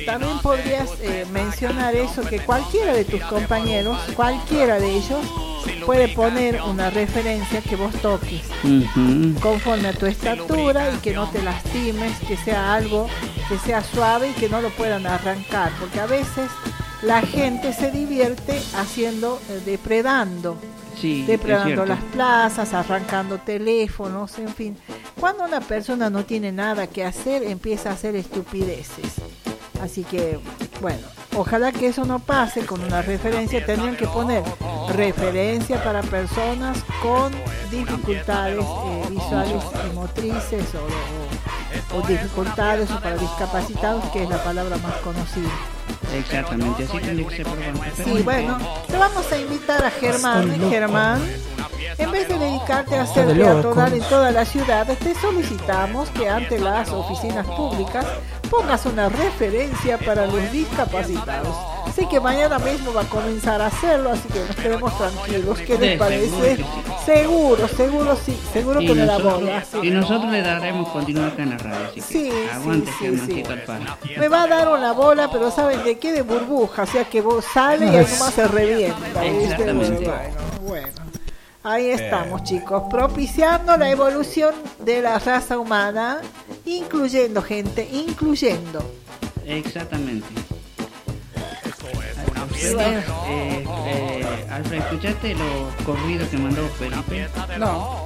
También 0.06 0.38
podrías 0.38 0.88
eh, 1.02 1.26
mencionar 1.30 1.94
eso, 1.94 2.22
que 2.22 2.38
cualquiera 2.38 2.94
de 2.94 3.04
tus 3.04 3.20
compañeros, 3.22 3.98
cualquiera 4.16 4.80
de 4.80 4.96
ellos, 4.96 5.20
puede 5.84 6.08
poner 6.08 6.60
una 6.62 6.88
referencia 6.88 7.60
que 7.60 7.76
vos 7.76 7.92
toques. 7.96 8.42
Conforme 9.40 9.88
a 9.88 9.92
tu 9.92 10.06
estatura 10.06 10.90
y 10.94 10.96
que 10.98 11.12
no 11.12 11.28
te 11.28 11.42
lastimes, 11.42 12.18
que 12.26 12.38
sea 12.38 12.72
algo 12.74 13.08
que 13.48 13.58
sea 13.58 13.82
suave 13.84 14.30
y 14.30 14.32
que 14.40 14.48
no 14.48 14.62
lo 14.62 14.70
puedan 14.70 15.06
arrancar, 15.06 15.70
porque 15.78 16.00
a 16.00 16.06
veces 16.06 16.48
la 17.02 17.22
gente 17.22 17.72
se 17.72 17.90
divierte 17.90 18.60
haciendo, 18.76 19.40
eh, 19.48 19.60
depredando, 19.64 20.56
Sí, 21.00 21.24
depredando 21.26 21.86
las 21.86 22.02
plazas, 22.12 22.74
arrancando 22.74 23.38
teléfonos, 23.38 24.38
en 24.38 24.48
fin. 24.48 24.76
Cuando 25.18 25.44
una 25.44 25.60
persona 25.60 26.10
no 26.10 26.24
tiene 26.24 26.52
nada 26.52 26.86
que 26.88 27.04
hacer, 27.04 27.42
empieza 27.44 27.90
a 27.90 27.92
hacer 27.94 28.16
estupideces. 28.16 29.14
Así 29.82 30.04
que, 30.04 30.38
bueno, 30.82 31.00
ojalá 31.36 31.72
que 31.72 31.86
eso 31.86 32.04
no 32.04 32.18
pase 32.18 32.66
con 32.66 32.82
una 32.84 33.00
referencia. 33.00 33.64
Tendrían 33.64 33.96
que 33.96 34.06
poner 34.06 34.42
referencia 34.94 35.82
para 35.82 36.02
personas 36.02 36.84
con 37.02 37.32
dificultades 37.70 38.58
eh, 38.62 39.02
visuales 39.10 39.62
y 39.90 39.94
motrices 39.94 40.64
o, 40.74 41.96
o- 41.96 41.98
o 41.98 42.06
dificultades 42.06 42.90
o 42.90 43.00
para 43.00 43.16
discapacitados, 43.16 44.04
que 44.10 44.24
es 44.24 44.28
la 44.28 44.42
palabra 44.44 44.76
más 44.78 44.96
conocida. 44.96 45.48
Exactamente, 46.14 46.84
así 46.84 46.98
tendría 46.98 47.28
que 47.28 47.36
ser, 47.36 47.46
bueno. 47.46 47.80
Sí, 47.94 48.22
bueno, 48.22 48.58
te 48.88 48.96
vamos 48.96 49.32
a 49.32 49.38
invitar 49.38 49.84
a 49.84 49.90
Germán. 49.90 50.70
Germán, 50.70 51.20
en 51.98 52.10
vez 52.10 52.28
de 52.28 52.38
dedicarte 52.38 52.96
a 52.96 53.02
hacer 53.02 53.36
peatonal 53.36 53.92
en 53.92 54.02
toda 54.02 54.30
la 54.30 54.44
ciudad, 54.44 54.86
te 54.98 55.14
solicitamos 55.14 56.10
que 56.10 56.28
ante 56.28 56.58
las 56.58 56.90
oficinas 56.90 57.46
públicas 57.46 58.04
pongas 58.50 58.84
una 58.86 59.08
referencia 59.08 59.98
para 59.98 60.26
los 60.26 60.50
discapacitados. 60.50 61.56
Así 61.90 62.06
que 62.06 62.20
mañana 62.20 62.58
mismo 62.60 62.92
va 62.92 63.02
a 63.02 63.08
comenzar 63.08 63.60
a 63.60 63.66
hacerlo, 63.66 64.10
así 64.12 64.28
que 64.28 64.38
nos 64.38 64.56
quedemos 64.56 64.96
tranquilos. 64.96 65.58
¿Qué 65.58 65.76
les 65.76 65.98
parece? 65.98 66.64
seguro. 67.04 67.66
Seguro, 67.68 68.16
sí, 68.24 68.38
seguro 68.52 68.80
Y 68.80 68.86
que 68.86 68.94
me 68.94 69.06
la 69.06 69.18
nosotros, 69.18 69.40
bola. 69.40 69.64
y 69.82 69.90
nosotros 69.90 70.32
le 70.32 70.42
daremos 70.42 70.88
continuar 70.90 71.32
acá 71.32 71.42
en 71.42 71.50
la 71.50 71.58
radio, 71.58 71.86
así 71.88 72.00
que 72.00 72.02
Sí, 72.02 72.32
aguante 72.52 72.90
sí, 72.98 73.18
sí, 73.26 73.42
sí. 73.44 74.14
Me 74.18 74.28
va 74.28 74.44
a 74.44 74.46
dar 74.46 74.68
una 74.68 74.92
bola, 74.92 75.28
pero 75.32 75.50
saben 75.50 75.82
de 75.82 75.98
qué 75.98 76.12
de 76.12 76.22
burbuja, 76.22 76.84
o 76.84 76.86
sea 76.86 77.04
que 77.04 77.20
vos 77.20 77.44
sale 77.44 77.86
y 77.86 77.88
ahí 77.96 78.06
nomás 78.08 78.34
se 78.34 78.46
revienta. 78.46 79.24
Exactamente. 79.26 80.04
Bueno, 80.06 80.34
bueno. 80.62 80.88
Ahí 81.62 81.90
estamos, 81.90 82.44
chicos, 82.44 82.84
propiciando 82.88 83.76
la 83.76 83.90
evolución 83.90 84.54
de 84.78 85.02
la 85.02 85.18
raza 85.18 85.58
humana, 85.58 86.20
incluyendo 86.64 87.42
gente, 87.42 87.86
incluyendo. 87.92 88.82
Exactamente. 89.44 90.26
Eh, 92.56 93.64
eh, 93.86 94.46
Alfred, 94.50 94.78
¿escuchaste 94.80 95.34
los 95.34 95.74
corridos 95.86 96.28
que 96.28 96.36
mandó 96.38 96.66
Felipe? 96.78 97.28
No. 97.58 98.04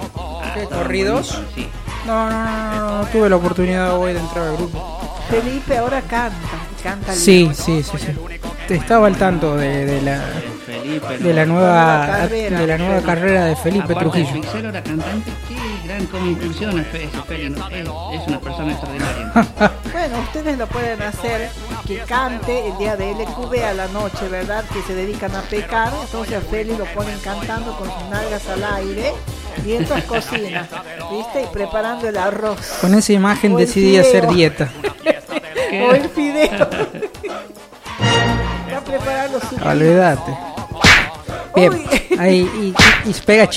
¿Qué 0.54 0.62
Estaban 0.62 0.84
corridos? 0.84 1.42
Sí. 1.54 1.68
No, 2.06 2.30
no, 2.30 2.44
no, 2.44 2.80
no, 2.80 2.98
no 2.98 3.06
tuve 3.08 3.28
la 3.30 3.36
oportunidad 3.36 3.98
hoy 3.98 4.12
de 4.12 4.20
entrar 4.20 4.48
al 4.48 4.56
grupo. 4.56 5.16
Felipe 5.30 5.78
ahora 5.78 6.00
canta, 6.02 6.36
canta 6.82 7.12
Sí, 7.14 7.38
lindo. 7.40 7.54
sí, 7.54 7.82
sí, 7.82 7.98
sí. 7.98 8.74
Estaba 8.74 9.06
al 9.06 9.16
tanto 9.16 9.56
de, 9.56 9.86
de 9.86 10.02
la 10.02 10.20
Felipe, 10.66 11.18
de 11.18 11.34
la 11.34 11.46
¿no? 11.46 11.54
nueva 11.54 12.06
carrera. 12.06 12.60
de 12.60 12.66
la 12.66 12.78
nueva 12.78 13.00
carrera 13.00 13.44
de 13.46 13.56
Felipe 13.56 13.94
Trujillo. 13.94 14.28
Ahora 14.54 14.82
cantante, 14.82 15.30
qué 15.48 15.56
gran 15.84 16.08
Feli, 16.08 17.50
¿no? 17.50 17.68
es, 17.68 18.20
es 18.20 18.28
una 18.28 18.40
persona 18.40 18.72
extraordinaria. 18.72 19.32
Bueno, 19.94 20.18
ustedes 20.20 20.58
lo 20.58 20.66
pueden 20.66 21.00
hacer, 21.02 21.50
que 21.86 21.98
cante 21.98 22.66
el 22.66 22.76
día 22.78 22.96
de 22.96 23.12
LQB 23.12 23.64
a 23.64 23.74
la 23.74 23.86
noche, 23.88 24.28
¿verdad? 24.28 24.64
Que 24.72 24.82
se 24.82 24.94
dedican 24.94 25.34
a 25.36 25.42
pecar, 25.42 25.92
entonces 26.02 26.36
a 26.36 26.40
Feli 26.40 26.76
lo 26.76 26.84
ponen 26.86 27.16
cantando 27.20 27.76
con 27.78 27.88
sus 27.88 28.10
nalgas 28.10 28.46
al 28.48 28.64
aire, 28.64 29.12
mientras 29.64 30.02
cocina, 30.08 30.68
¿viste? 31.10 31.42
Y 31.42 31.46
preparando 31.52 32.08
el 32.08 32.16
arroz. 32.16 32.58
Con 32.80 32.92
esa 32.94 33.12
imagen 33.12 33.56
decidí 33.56 33.96
hacer 33.96 34.26
dieta. 34.26 34.68
o 35.88 35.94
el 35.94 36.08
fideo. 36.08 36.68
Está 38.66 38.80
preparando 38.84 39.40
su 39.40 39.56
Olvídate. 39.64 40.53
Bien, 41.56 41.72
ahí 42.18 42.48
y, 42.60 42.74
y- 43.08 43.10
y 43.10 43.14
pega 43.24 43.48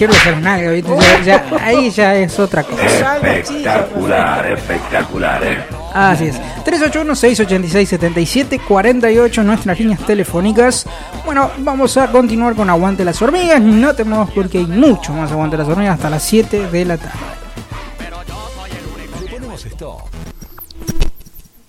nalgas, 0.41 0.73
¿viste? 0.73 0.91
Ya- 0.99 1.21
ya- 1.23 1.43
ahí 1.65 1.89
ya 1.89 2.15
es 2.15 2.37
otra 2.39 2.63
cosa. 2.63 3.17
Espectacular, 3.17 4.51
espectacular, 4.51 5.43
eh. 5.43 5.57
Así 5.93 6.25
es. 6.25 6.35
381-686-7748, 6.65 9.43
nuestras 9.43 9.79
líneas 9.79 9.99
telefónicas. 10.05 10.85
Bueno, 11.25 11.49
vamos 11.59 11.97
a 11.97 12.07
continuar 12.11 12.55
con 12.55 12.69
Aguante 12.69 13.03
las 13.03 13.19
Hormigas. 13.21 13.61
No 13.61 13.93
tenemos 13.95 14.29
porque 14.31 14.59
hay 14.59 14.65
mucho 14.67 15.11
más 15.13 15.31
Aguante 15.31 15.57
las 15.57 15.67
Hormigas 15.67 15.95
hasta 15.95 16.09
las 16.09 16.23
7 16.23 16.67
de 16.69 16.85
la 16.85 16.97
tarde. 16.97 17.17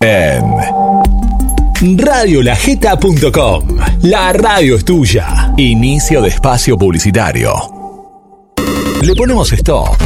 En 0.01 0.45
radiolajeta.com. 1.81 3.79
La 4.03 4.33
radio 4.33 4.77
es 4.77 4.85
tuya. 4.85 5.53
Inicio 5.57 6.21
de 6.21 6.29
espacio 6.29 6.77
publicitario. 6.77 7.53
Le 9.03 9.15
ponemos 9.15 9.53
stop. 9.53 9.97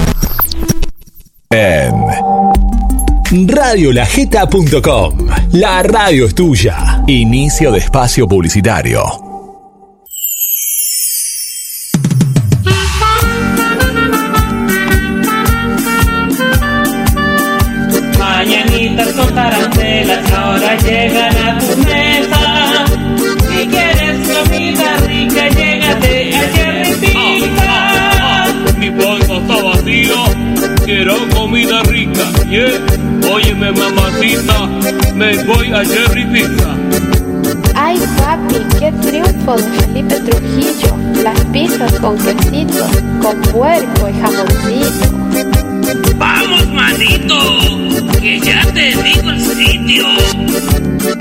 En 1.50 1.94
radiolajeta.com. 3.48 5.26
La 5.52 5.82
radio 5.82 6.26
es 6.26 6.34
tuya. 6.34 7.02
Inicio 7.06 7.72
de 7.72 7.78
espacio 7.78 8.28
publicitario. 8.28 9.21
Puerco 43.52 44.08
y 44.08 44.12
jamoncito. 44.14 45.12
Vamos, 46.16 46.66
manito, 46.68 47.36
que 48.20 48.40
ya 48.40 48.62
te 48.72 48.96
digo 49.02 49.30
el 49.30 49.40
sitio. 49.40 50.04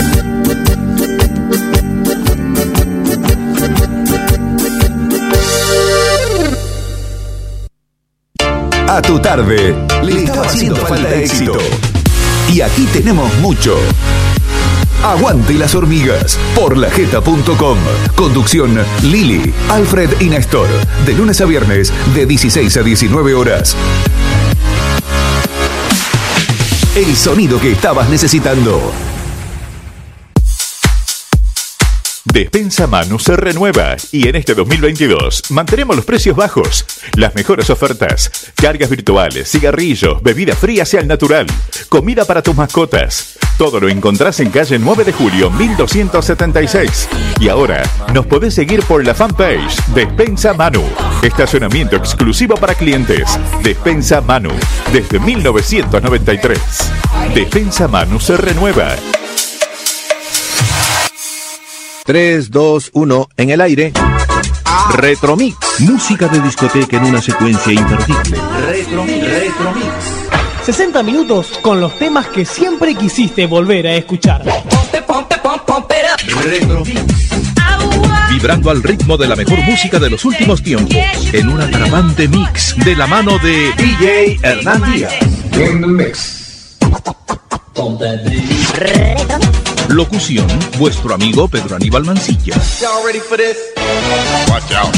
A 8.90 9.04
tu 9.04 9.20
tarde 9.20 9.76
le 10.02 10.24
estaba 10.24 10.48
haciendo 10.48 10.84
falta 10.84 11.14
éxito. 11.14 11.60
Y 12.52 12.62
aquí 12.62 12.88
tenemos 12.92 13.32
mucho. 13.38 13.78
Aguante 15.04 15.54
las 15.54 15.76
hormigas 15.76 16.40
por 16.56 16.76
lajeta.com. 16.76 17.78
Conducción 18.16 18.80
Lili, 19.04 19.54
Alfred 19.70 20.20
y 20.20 20.30
Néstor. 20.30 20.68
De 21.06 21.14
lunes 21.14 21.40
a 21.40 21.46
viernes 21.46 21.94
de 22.16 22.26
16 22.26 22.78
a 22.78 22.82
19 22.82 23.36
horas. 23.36 23.78
El 26.96 27.16
sonido 27.16 27.60
que 27.60 27.72
estabas 27.74 28.10
necesitando. 28.10 28.92
Despensa 32.34 32.86
Manu 32.86 33.18
se 33.18 33.36
renueva 33.36 33.96
y 34.12 34.28
en 34.28 34.36
este 34.36 34.54
2022 34.54 35.50
mantenemos 35.50 35.96
los 35.96 36.06
precios 36.06 36.36
bajos, 36.36 36.86
las 37.16 37.34
mejores 37.34 37.70
ofertas, 37.72 38.52
cargas 38.56 38.90
virtuales, 38.90 39.50
cigarrillos, 39.50 40.22
bebidas 40.22 40.58
frías 40.58 40.94
y 40.94 40.98
al 40.98 41.08
natural, 41.08 41.48
comida 41.90 42.26
para 42.26 42.44
tus 42.44 42.56
mascotas. 42.56 43.38
Todo 43.58 43.80
lo 43.80 43.90
encontrás 43.90 44.40
en 44.40 44.52
calle 44.52 44.80
9 44.80 45.04
de 45.04 45.12
julio 45.12 45.50
1276. 45.50 47.10
Y 47.42 47.50
ahora 47.50 47.84
nos 48.14 48.26
podés 48.26 48.54
seguir 48.54 48.84
por 48.84 49.06
la 49.06 49.14
fanpage 49.14 49.76
Despensa 49.94 50.54
Manu. 50.54 50.84
Estacionamiento 51.22 51.98
exclusivo 51.98 52.56
para 52.56 52.74
clientes. 52.76 53.38
Despensa 53.62 54.22
Manu. 54.22 54.52
Desde 54.94 55.20
1993. 55.20 56.58
Despensa 57.36 57.90
Manu 57.90 58.20
se 58.22 58.38
renueva. 58.38 58.96
3, 62.10 62.50
2, 62.50 62.90
1, 62.92 63.30
en 63.38 63.50
el 63.52 63.62
aire. 63.62 63.94
Retromix. 64.96 65.56
Música 65.82 66.28
de 66.28 66.42
discoteca 66.42 66.98
en 66.98 67.04
una 67.04 67.22
secuencia 67.22 67.72
imperdible. 67.72 68.36
Retromix. 68.66 69.28
Retromix. 69.28 69.86
60 70.66 71.04
minutos 71.04 71.60
con 71.62 71.80
los 71.80 72.00
temas 72.00 72.26
que 72.30 72.46
siempre 72.46 72.96
quisiste 72.96 73.46
volver 73.46 73.86
a 73.86 73.94
escuchar. 73.94 74.44
Retromix. 76.44 77.00
Vibrando 78.32 78.72
al 78.72 78.82
ritmo 78.82 79.16
de 79.16 79.28
la 79.28 79.36
mejor 79.36 79.60
música 79.60 80.00
de 80.00 80.10
los 80.10 80.26
últimos 80.26 80.64
tiempos. 80.64 80.98
En 81.32 81.48
un 81.48 81.62
atrapante 81.62 82.28
mix 82.28 82.76
de 82.84 82.96
la 82.96 83.06
mano 83.06 83.38
de 83.38 83.72
DJ 83.78 84.40
Hernán 84.42 84.82
Díaz. 84.92 85.14
In 85.54 85.82
the 85.82 85.86
mix. 85.86 86.40
Locución, 89.90 90.46
vuestro 90.78 91.16
amigo 91.16 91.48
Pedro 91.48 91.76
Aníbal 91.76 92.06
Mancilla. 92.06 92.56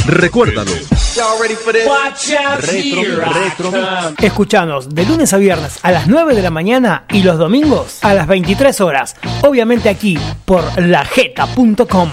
Recuérdalo. 0.05 0.71
Retro, 2.59 3.01
retro. 3.33 3.71
Escuchanos 4.21 4.93
de 4.93 5.05
lunes 5.05 5.31
a 5.33 5.37
viernes 5.37 5.79
a 5.81 5.91
las 5.93 6.07
9 6.07 6.35
de 6.35 6.41
la 6.41 6.51
mañana 6.51 7.05
y 7.09 7.23
los 7.23 7.37
domingos 7.37 7.99
a 8.03 8.13
las 8.13 8.27
23 8.27 8.81
horas. 8.81 9.15
Obviamente 9.43 9.87
aquí 9.87 10.19
por 10.43 10.63
lajeta.com. 10.77 12.09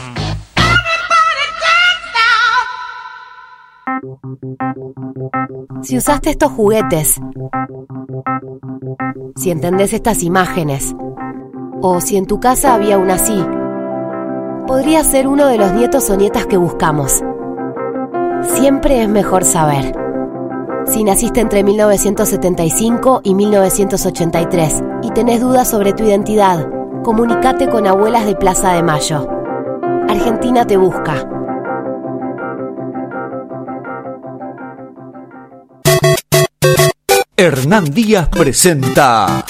Si 5.82 5.96
usaste 5.96 6.30
estos 6.30 6.52
juguetes, 6.52 7.20
si 9.36 9.50
entendés 9.50 9.92
estas 9.92 10.22
imágenes, 10.22 10.94
o 11.80 12.00
si 12.00 12.16
en 12.16 12.26
tu 12.26 12.40
casa 12.40 12.74
había 12.74 12.98
una 12.98 13.14
así. 13.14 13.44
Podría 14.66 15.02
ser 15.04 15.26
uno 15.26 15.46
de 15.46 15.58
los 15.58 15.72
nietos 15.72 16.10
o 16.10 16.16
nietas 16.16 16.46
que 16.46 16.56
buscamos. 16.56 17.22
Siempre 18.42 19.02
es 19.02 19.08
mejor 19.08 19.44
saber. 19.44 19.94
Si 20.86 21.04
naciste 21.04 21.40
entre 21.40 21.64
1975 21.64 23.20
y 23.22 23.34
1983 23.34 24.82
y 25.02 25.10
tenés 25.10 25.40
dudas 25.40 25.68
sobre 25.68 25.92
tu 25.92 26.04
identidad, 26.04 26.66
comunícate 27.02 27.68
con 27.68 27.86
Abuelas 27.86 28.26
de 28.26 28.34
Plaza 28.34 28.72
de 28.72 28.82
Mayo. 28.82 29.28
Argentina 30.08 30.66
te 30.66 30.76
busca. 30.76 31.28
Hernán 37.36 37.84
Díaz 37.84 38.28
presenta 38.28 39.44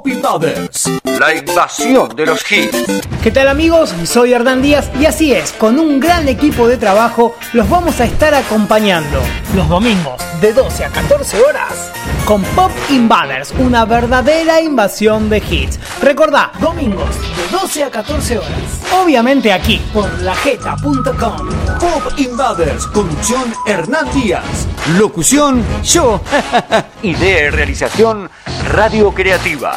Brothers, 0.00 0.90
la 1.20 1.34
invasión 1.34 2.16
de 2.16 2.24
los 2.24 2.50
hits. 2.50 3.02
¿Qué 3.22 3.30
tal 3.30 3.48
amigos? 3.48 3.94
Soy 4.04 4.32
Hernán 4.32 4.62
Díaz 4.62 4.90
y 4.98 5.04
así 5.04 5.34
es, 5.34 5.52
con 5.52 5.78
un 5.78 6.00
gran 6.00 6.26
equipo 6.28 6.66
de 6.66 6.78
trabajo 6.78 7.34
los 7.52 7.68
vamos 7.68 8.00
a 8.00 8.04
estar 8.04 8.32
acompañando 8.32 9.20
los 9.54 9.68
domingos 9.68 10.22
de 10.40 10.54
12 10.54 10.86
a 10.86 10.88
14 10.88 11.42
horas 11.42 11.92
con 12.24 12.42
Pop 12.42 12.70
Invaders, 12.90 13.52
una 13.58 13.84
verdadera 13.84 14.60
invasión 14.62 15.28
de 15.28 15.38
hits. 15.38 15.78
Recordá, 16.00 16.52
domingos 16.60 17.14
de 17.36 17.58
12 17.58 17.84
a 17.84 17.90
14 17.90 18.38
horas. 18.38 18.80
Obviamente 19.02 19.52
aquí 19.52 19.80
por 19.92 20.10
lajeta.com. 20.20 21.48
Pop 21.78 22.18
Invaders, 22.18 22.86
conducción 22.86 23.52
Hernán 23.66 24.10
Díaz. 24.14 24.66
Locución 24.98 25.62
yo. 25.82 26.20
Idea 27.02 27.46
y 27.46 27.50
realización 27.50 28.30
Radio 28.68 29.12
Creativa. 29.12 29.74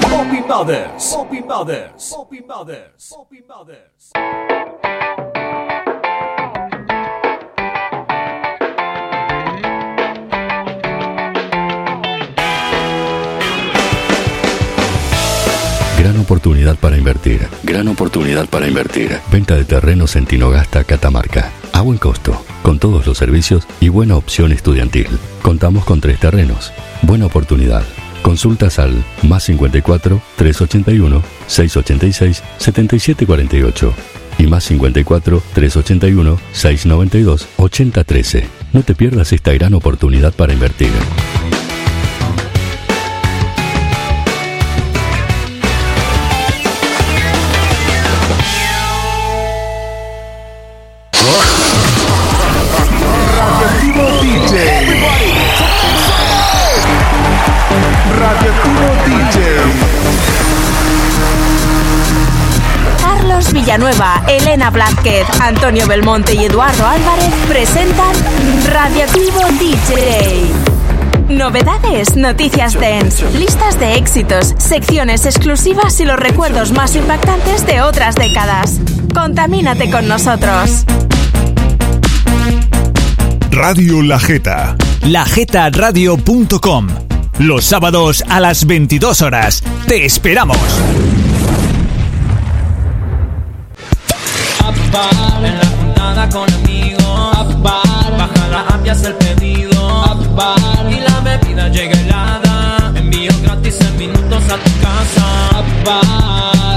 Pop 0.00 0.32
Invaders. 0.32 1.14
Pop 1.14 1.32
Invaders. 1.32 2.10
Pop 2.10 2.32
Invaders. 2.32 3.08
Pop 3.10 3.32
Invaders. 3.32 4.12
Gran 15.98 16.18
oportunidad 16.18 16.76
para 16.76 16.96
invertir. 16.96 17.48
Gran 17.62 17.88
oportunidad 17.88 18.48
para 18.48 18.66
invertir. 18.66 19.18
Venta 19.30 19.54
de 19.54 19.64
terrenos 19.64 20.16
en 20.16 20.26
Tinogasta, 20.26 20.84
Catamarca. 20.84 21.50
A 21.72 21.80
buen 21.80 21.98
costo, 21.98 22.44
con 22.62 22.78
todos 22.78 23.06
los 23.06 23.18
servicios 23.18 23.66
y 23.80 23.88
buena 23.88 24.16
opción 24.16 24.52
estudiantil. 24.52 25.08
Contamos 25.42 25.84
con 25.84 26.00
tres 26.00 26.18
terrenos. 26.18 26.72
Buena 27.02 27.26
oportunidad. 27.26 27.84
Consultas 28.22 28.78
al 28.78 29.04
más 29.22 29.44
54 29.44 30.22
381 30.36 31.22
686 31.46 32.42
7748 32.58 33.94
y 34.38 34.46
más 34.46 34.64
54 34.64 35.42
381 35.52 36.38
692 36.52 37.48
8013. 37.56 38.48
No 38.72 38.82
te 38.82 38.94
pierdas 38.94 39.32
esta 39.32 39.52
gran 39.52 39.74
oportunidad 39.74 40.32
para 40.32 40.52
invertir. 40.52 40.90
Villanueva, 63.72 64.22
Elena 64.28 64.68
Blázquez, 64.68 65.24
Antonio 65.40 65.86
Belmonte 65.86 66.34
y 66.34 66.44
Eduardo 66.44 66.86
Álvarez 66.86 67.32
presentan 67.48 68.12
Radioactivo 68.70 69.40
DJ. 69.58 70.44
Novedades, 71.30 72.14
noticias 72.14 72.78
dance, 72.78 73.24
listas 73.30 73.80
de 73.80 73.94
éxitos, 73.94 74.54
secciones 74.58 75.24
exclusivas 75.24 75.98
y 76.00 76.04
los 76.04 76.18
recuerdos 76.18 76.72
más 76.72 76.94
impactantes 76.96 77.66
de 77.66 77.80
otras 77.80 78.14
décadas. 78.14 78.78
Contamínate 79.14 79.90
con 79.90 80.06
nosotros. 80.06 80.84
Radio 83.50 84.02
La 84.02 84.18
Jeta. 84.18 84.76
Lajetaradio.com. 85.06 86.88
Los 87.38 87.64
sábados 87.64 88.22
a 88.28 88.38
las 88.38 88.66
22 88.66 89.22
horas. 89.22 89.64
Te 89.86 90.04
esperamos. 90.04 90.58
Apar 94.92 95.42
en 95.42 95.58
la 95.58 95.66
juntada 95.78 96.28
con 96.28 96.52
amigos. 96.52 97.36
Apar, 97.38 98.12
baja 98.18 98.48
la 98.48 98.60
app 98.60 98.84
y 98.84 98.90
el 98.90 99.14
pedido. 99.14 100.02
Apar 100.02 100.92
y 100.92 101.00
la 101.00 101.20
bebida 101.20 101.68
llega 101.68 101.98
helada. 101.98 102.92
Envío 102.94 103.32
gratis 103.42 103.80
en 103.80 103.96
minutos 103.96 104.42
a 104.50 104.56
tu 104.58 104.70
casa. 104.82 105.24
Apar. 105.60 106.71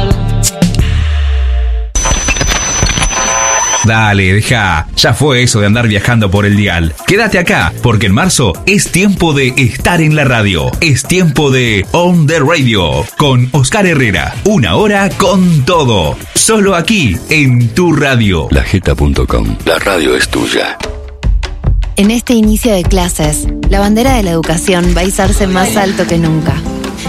Dale, 3.86 4.34
deja. 4.34 4.88
Ya 4.98 5.14
fue 5.14 5.44
eso 5.44 5.60
de 5.60 5.68
andar 5.68 5.88
viajando 5.88 6.32
por 6.32 6.46
el 6.46 6.58
dial. 6.58 6.94
Quédate 7.06 7.38
acá, 7.38 7.72
porque 7.84 8.08
en 8.08 8.14
marzo 8.14 8.54
es 8.66 8.92
tiempo 8.92 9.34
de 9.34 9.54
estar 9.58 10.02
en 10.02 10.16
la 10.16 10.24
radio. 10.24 10.72
Es 10.82 11.04
tiempo 11.04 11.52
de 11.52 11.86
On 11.92 12.26
the 12.26 12.40
Radio 12.40 13.06
con 13.18 13.48
Oscar 13.52 13.86
Herrera. 13.86 14.34
Una 14.46 14.76
hora 14.76 15.10
con 15.10 15.66
todo. 15.66 16.18
Solo 16.34 16.76
aquí, 16.76 17.16
en 17.30 17.70
tu 17.70 17.94
radio. 17.94 18.48
Lajeta.com. 18.50 19.58
La 19.66 19.78
radio 19.78 20.16
es 20.16 20.30
tuya. 20.30 20.78
En 21.96 22.12
este 22.12 22.34
inicio 22.34 22.74
de 22.74 22.84
clases, 22.84 23.48
la 23.70 23.80
bandera 23.80 24.16
de 24.16 24.24
la 24.24 24.32
educación 24.32 24.94
va 24.98 25.02
a 25.02 25.06
izarse 25.06 25.48
más 25.48 25.78
alto 25.78 26.06
que 26.08 26.18
nunca. 26.18 26.56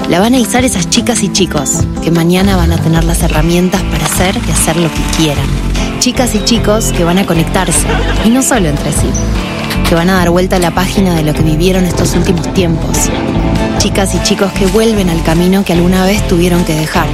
La 0.09 0.21
van 0.21 0.35
a 0.35 0.39
izar 0.39 0.65
esas 0.65 0.89
chicas 0.91 1.23
y 1.23 1.33
chicos 1.33 1.85
que 2.05 2.11
mañana 2.11 2.55
van 2.57 2.71
a 2.71 2.79
tener 2.79 3.03
las 3.03 3.23
herramientas 3.23 3.83
para 3.83 4.05
hacer 4.05 4.39
y 4.47 4.51
hacer 4.53 4.77
lo 4.77 4.89
que 4.89 5.01
quieran. 5.17 5.66
Chicas 5.99 6.35
y 6.35 6.45
chicos 6.45 6.93
que 6.93 7.05
van 7.05 7.19
a 7.19 7.27
conectarse, 7.27 7.87
y 8.25 8.31
no 8.31 8.43
solo 8.43 8.69
entre 8.69 8.93
sí, 8.93 9.09
que 9.89 9.95
van 9.95 10.09
a 10.11 10.15
dar 10.15 10.31
vuelta 10.31 10.57
a 10.57 10.61
la 10.61 10.71
página 10.71 11.15
de 11.15 11.23
lo 11.23 11.33
que 11.33 11.43
vivieron 11.43 11.85
estos 11.85 12.15
últimos 12.15 12.53
tiempos. 12.55 13.11
Chicas 13.79 14.15
y 14.15 14.23
chicos 14.23 14.53
que 14.53 14.67
vuelven 14.67 15.11
al 15.11 15.23
camino 15.23 15.65
que 15.65 15.73
alguna 15.73 16.05
vez 16.05 16.27
tuvieron 16.29 16.65
que 16.65 16.75
dejar. 16.75 17.09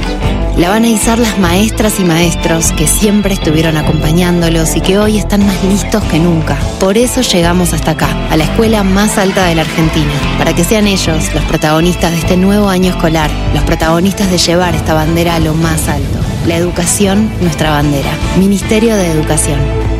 La 0.57 0.69
van 0.69 0.83
a 0.83 0.89
izar 0.89 1.17
las 1.17 1.39
maestras 1.39 1.99
y 1.99 2.03
maestros 2.03 2.71
que 2.73 2.85
siempre 2.85 3.33
estuvieron 3.33 3.77
acompañándolos 3.77 4.75
y 4.75 4.81
que 4.81 4.99
hoy 4.99 5.17
están 5.17 5.43
más 5.45 5.63
listos 5.63 6.03
que 6.03 6.19
nunca. 6.19 6.55
Por 6.79 6.97
eso 6.97 7.21
llegamos 7.21 7.73
hasta 7.73 7.91
acá, 7.91 8.09
a 8.29 8.37
la 8.37 8.43
escuela 8.43 8.83
más 8.83 9.17
alta 9.17 9.45
de 9.45 9.55
la 9.55 9.63
Argentina, 9.63 10.11
para 10.37 10.53
que 10.53 10.63
sean 10.63 10.85
ellos 10.85 11.33
los 11.33 11.43
protagonistas 11.45 12.11
de 12.11 12.17
este 12.17 12.37
nuevo 12.37 12.69
año 12.69 12.91
escolar, 12.91 13.31
los 13.55 13.63
protagonistas 13.63 14.29
de 14.29 14.37
llevar 14.37 14.75
esta 14.75 14.93
bandera 14.93 15.35
a 15.35 15.39
lo 15.39 15.55
más 15.55 15.87
alto. 15.87 16.12
La 16.47 16.57
educación, 16.57 17.31
nuestra 17.39 17.71
bandera. 17.71 18.11
Ministerio 18.37 18.97
de 18.97 19.11
Educación. 19.11 19.57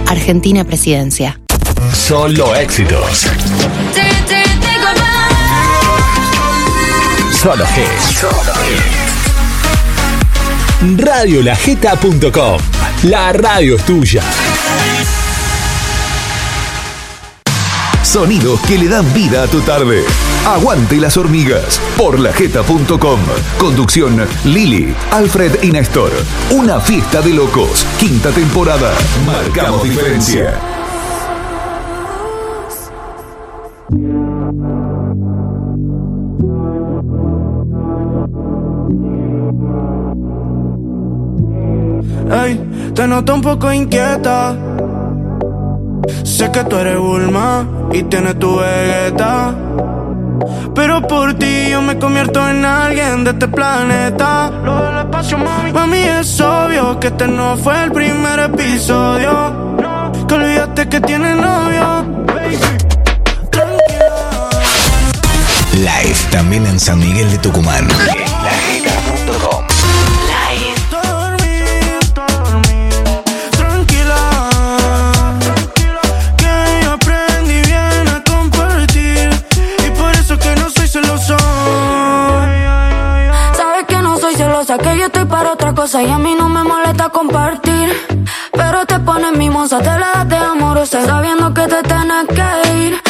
Argentina 0.07 0.65
Presidencia. 0.65 1.39
Solo 1.93 2.53
éxitos. 2.53 3.27
Solo 7.31 7.63
hits. 7.63 8.25
Radiolajeta.com. 10.97 12.57
La 13.03 13.31
radio 13.31 13.77
es 13.77 13.85
tuya. 13.85 14.21
Sonidos 18.03 18.59
que 18.67 18.77
le 18.77 18.89
dan 18.89 19.11
vida 19.13 19.43
a 19.43 19.47
tu 19.47 19.61
tarde. 19.61 20.03
Aguante 20.45 20.97
las 20.97 21.15
hormigas 21.15 21.79
por 21.97 22.19
lajeta.com. 22.19 23.19
Conducción 23.57 24.19
Lili, 24.43 24.93
Alfred 25.11 25.63
y 25.63 25.71
Néstor. 25.71 26.11
Una 26.51 26.81
fiesta 26.81 27.21
de 27.21 27.33
locos. 27.33 27.85
Quinta 27.97 28.29
temporada. 28.29 28.91
Marcamos 29.25 29.83
diferencia. 29.83 30.59
Ey, 42.29 42.91
te 42.93 43.07
noto 43.07 43.35
un 43.35 43.41
poco 43.41 43.71
inquieta. 43.71 44.57
Sé 46.25 46.51
que 46.51 46.65
tú 46.65 46.75
eres 46.75 46.99
Bulma 46.99 47.65
y 47.93 48.03
tienes 48.03 48.37
tu 48.37 48.57
vegeta. 48.57 49.55
Pero 50.75 51.01
por 51.01 51.33
ti 51.35 51.69
yo 51.69 51.81
me 51.81 51.97
convierto 51.97 52.47
en 52.49 52.65
alguien 52.65 53.23
de 53.23 53.31
este 53.31 53.47
planeta. 53.47 54.51
Lo 54.63 54.83
del 54.83 54.97
espacio, 54.99 55.37
mami. 55.37 55.71
Mami, 55.71 55.97
es 55.97 56.41
obvio 56.41 56.99
que 56.99 57.07
este 57.07 57.27
no 57.27 57.57
fue 57.57 57.83
el 57.83 57.91
primer 57.91 58.39
episodio. 58.39 59.75
Que 60.27 60.33
olvidaste 60.33 60.89
que 60.89 61.01
tienes 61.01 61.35
novio. 61.37 62.05
Live 65.73 66.19
también 66.31 66.65
en 66.65 66.79
San 66.79 66.99
Miguel 66.99 67.29
de 67.31 67.37
Tucumán. 67.39 67.87
Que 84.77 84.97
yo 84.97 85.05
estoy 85.05 85.25
para 85.25 85.53
otra 85.53 85.73
cosa 85.73 86.01
y 86.01 86.09
a 86.09 86.17
mí 86.17 86.35
no 86.35 86.49
me 86.49 86.63
molesta 86.63 87.09
compartir. 87.09 87.89
Pero 88.51 88.85
te 88.85 88.99
pones 88.99 89.37
mimosa, 89.37 89.79
te 89.79 89.85
la 89.99 90.11
das 90.15 90.29
de 90.29 90.37
amorosa, 90.37 91.05
sabiendo 91.05 91.53
que 91.53 91.67
te 91.67 91.83
tienes 91.83 92.27
que 92.27 92.73
ir. 92.77 93.02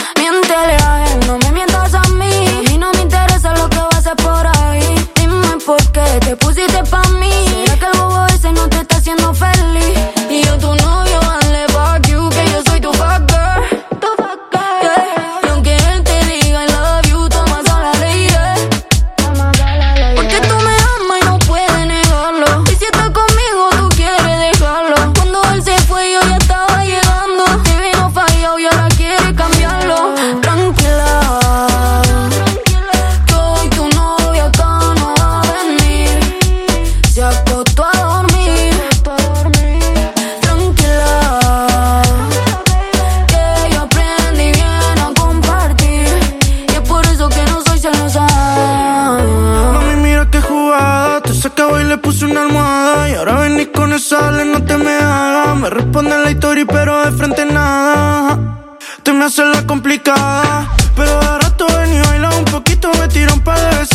Le 51.93 51.97
puse 51.99 52.25
una 52.25 52.41
almohada. 52.41 53.09
Y 53.09 53.13
ahora 53.13 53.35
venís 53.41 53.67
con 53.67 53.93
esa 53.93 54.27
ale, 54.29 54.45
no 54.45 54.63
te 54.63 54.77
me 54.77 54.95
hagas. 54.95 55.55
Me 55.57 55.69
responde 55.69 56.17
la 56.17 56.31
historia, 56.31 56.65
pero 56.65 56.91
de 57.05 57.11
frente 57.11 57.45
nada. 57.45 58.77
Te 59.03 59.13
me 59.13 59.25
hace 59.25 59.45
la 59.45 59.65
complicada. 59.67 60.69
Pero 60.95 61.19
de 61.19 61.37
rato 61.43 61.67
ven 61.77 61.93
y 61.93 61.99
baila 61.99 62.29
un 62.31 62.45
poquito. 62.45 62.89
Me 62.99 63.07
tira 63.07 63.33
un 63.33 63.41
par 63.41 63.59
de 63.59 63.77
besitos, 63.77 63.92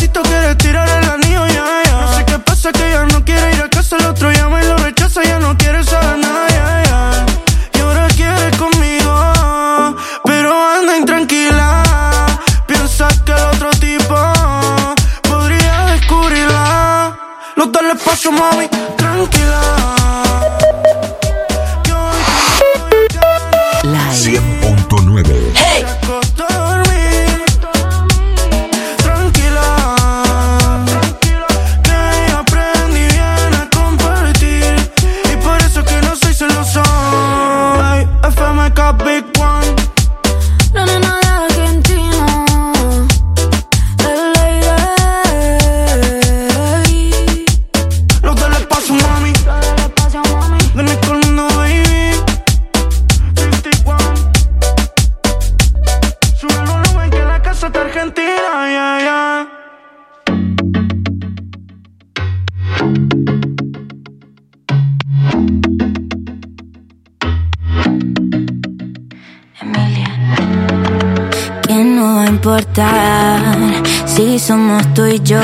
somos 74.49 74.83
tú 74.95 75.05
y 75.05 75.19
yo. 75.19 75.39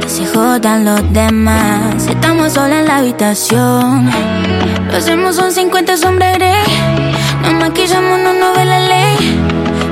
Que 0.00 0.08
se 0.08 0.24
jodan 0.24 0.84
los 0.84 1.02
demás. 1.12 2.06
Estamos 2.08 2.52
solos 2.52 2.78
en 2.78 2.86
la 2.86 2.98
habitación. 2.98 4.08
Lo 4.88 4.96
hacemos 4.96 5.34
son 5.34 5.50
50 5.50 5.96
sombras 5.96 6.38
grey. 6.38 6.64
Nos 7.42 7.54
maquillamos, 7.54 8.20
no 8.20 8.32
nos 8.32 8.56
ve 8.56 8.64
la 8.66 8.78
ley. 8.78 9.16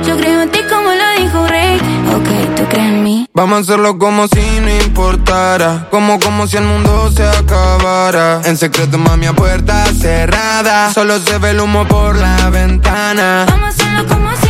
Yo 0.07 0.15
creo 0.15 0.41
en 0.41 0.49
ti 0.51 0.59
como 0.69 0.89
lo 0.99 1.21
dijo 1.21 1.47
Rey. 1.47 1.75
Ok, 2.15 2.55
tú 2.55 2.63
crees 2.69 2.93
en 2.93 3.03
mí. 3.03 3.27
Vamos 3.33 3.57
a 3.57 3.61
hacerlo 3.61 3.97
como 3.97 4.29
si 4.29 4.59
no 4.61 4.69
importara. 4.69 5.89
Como 5.91 6.17
como 6.17 6.47
si 6.47 6.55
el 6.55 6.63
mundo 6.63 7.11
se 7.11 7.27
acabara. 7.27 8.39
En 8.45 8.55
secreto, 8.55 8.97
mami, 8.99 9.25
a 9.25 9.33
puerta 9.33 9.85
cerrada. 9.87 10.93
Solo 10.93 11.19
se 11.19 11.39
ve 11.39 11.49
el 11.49 11.59
humo 11.59 11.85
por 11.89 12.15
la 12.15 12.49
ventana. 12.49 13.45
Vamos 13.49 13.65
a 13.65 13.67
hacerlo 13.67 14.07
como 14.07 14.31
si 14.37 14.42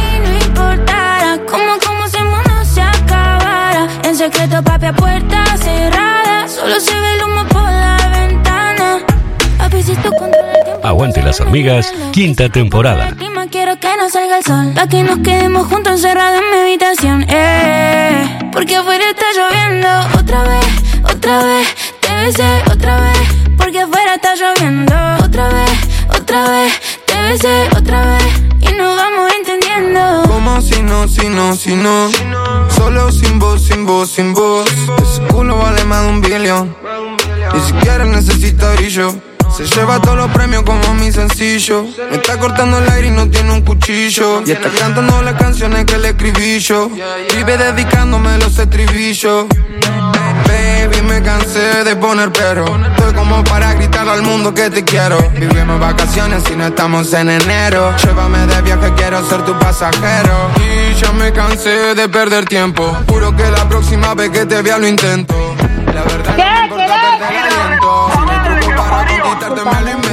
secreto, 4.23 4.63
papi, 4.63 4.85
a 4.85 4.93
puerta 4.93 5.43
cerrada. 5.57 6.47
Solo 6.47 6.79
se 6.79 6.97
ve 6.97 7.13
el 7.15 7.23
humo 7.23 7.45
por 7.49 7.63
la 7.63 7.97
ventana. 8.19 8.99
Papi, 9.57 9.83
si 9.83 9.95
tú 9.95 10.09
controlas 10.11 10.55
el 10.55 10.63
tiempo. 10.63 10.87
Aguante 10.87 11.21
las 11.21 11.41
hormigas, 11.41 11.93
quinta 12.13 12.47
temporada. 12.47 13.09
Clima 13.17 13.47
quiero 13.47 13.77
que 13.79 13.89
no 13.97 14.09
salga 14.09 14.37
el 14.37 14.43
sol. 14.45 14.71
Pa' 14.75 14.87
que 14.87 15.03
nos 15.03 15.19
quedemos 15.19 15.67
juntos 15.67 15.93
encerrados 15.93 16.39
en 16.39 16.49
mi 16.51 16.57
habitación. 16.61 17.25
Eh, 17.27 18.39
porque 18.53 18.77
afuera 18.77 19.03
está 19.09 19.25
lloviendo. 19.37 19.89
Otra 20.19 20.43
vez, 20.43 20.65
otra 21.03 21.43
vez. 21.43 21.67
Te 21.99 22.13
besé 22.23 22.63
otra 22.71 23.01
vez. 23.01 23.19
Porque 23.57 23.81
afuera 23.81 24.15
está 24.15 24.35
lloviendo. 24.35 24.95
Otra 25.25 25.49
vez, 25.49 25.71
otra 26.17 26.49
vez. 26.49 26.73
Te 27.05 27.21
besé 27.23 27.67
otra 27.77 28.05
vez. 28.05 28.52
Nos 28.83 28.97
vamos 28.97 29.31
entendiendo. 29.39 30.23
Como 30.27 30.59
si 30.59 30.83
no, 30.83 31.07
si 31.07 31.29
no, 31.29 31.55
si 31.55 31.73
no. 31.73 32.11
Solo 32.69 33.13
sin 33.13 33.39
voz, 33.39 33.65
sin 33.65 33.85
voz, 33.85 34.11
sin 34.11 34.33
voz. 34.33 34.69
Ese 35.01 35.21
culo 35.27 35.57
vale 35.57 35.85
más 35.85 36.01
de 36.01 36.09
un 36.09 36.19
billón. 36.19 36.75
Ni 37.53 37.61
siquiera 37.61 38.03
necesita 38.03 38.73
brillo. 38.73 39.15
Se 39.55 39.63
lleva 39.63 40.01
todos 40.01 40.17
los 40.17 40.31
premios 40.31 40.63
como 40.63 40.95
mi 40.95 41.13
sencillo. 41.13 41.85
Me 42.09 42.17
está 42.17 42.37
cortando 42.37 42.79
el 42.79 42.89
aire 42.89 43.07
y 43.07 43.11
no 43.11 43.29
tiene 43.29 43.53
un 43.53 43.61
cuchillo. 43.61 44.43
Y 44.45 44.51
está 44.51 44.69
cantando 44.69 45.21
las 45.21 45.35
canciones 45.35 45.85
que 45.85 45.97
le 45.97 46.09
escribí 46.09 46.59
yo. 46.59 46.89
Vive 47.37 47.57
dedicándome 47.57 48.37
los 48.37 48.59
estribillos. 48.59 49.45
Baby, 50.45 50.72
me 51.03 51.21
cansé 51.21 51.83
de 51.83 51.95
poner 51.95 52.31
pero. 52.31 52.65
Estoy 52.65 53.13
como 53.13 53.43
para 53.43 53.73
gritar 53.73 54.07
al 54.07 54.21
mundo 54.21 54.53
que 54.53 54.69
te 54.69 54.83
quiero. 54.83 55.17
Vivimos 55.31 55.79
vacaciones 55.79 56.43
y 56.51 56.55
no 56.55 56.67
estamos 56.67 57.13
en 57.13 57.29
enero. 57.29 57.95
Llévame 58.03 58.39
de 58.47 58.61
viaje, 58.61 58.93
quiero 58.95 59.27
ser 59.27 59.43
tu 59.43 59.57
pasajero. 59.59 60.51
Y 60.57 60.93
ya 60.95 61.11
me 61.13 61.31
cansé 61.31 61.95
de 61.95 62.09
perder 62.09 62.45
tiempo. 62.45 62.97
Juro 63.07 63.35
que 63.35 63.49
la 63.49 63.67
próxima 63.69 64.13
vez 64.13 64.29
que 64.31 64.45
te 64.45 64.61
vea 64.61 64.77
lo 64.77 64.87
intento. 64.87 65.35
La 65.93 66.03
verdad 66.03 66.37
no 66.37 66.43
me 66.43 66.63
importa 66.63 66.97
perder 66.97 67.31
el 67.31 67.53
aliento. 67.53 68.11
Si 68.11 68.49
truco 68.49 68.75
para 68.75 69.07
conquistarte 69.07 69.61
me 69.63 69.81
lo 69.81 69.91
invento. 69.91 70.12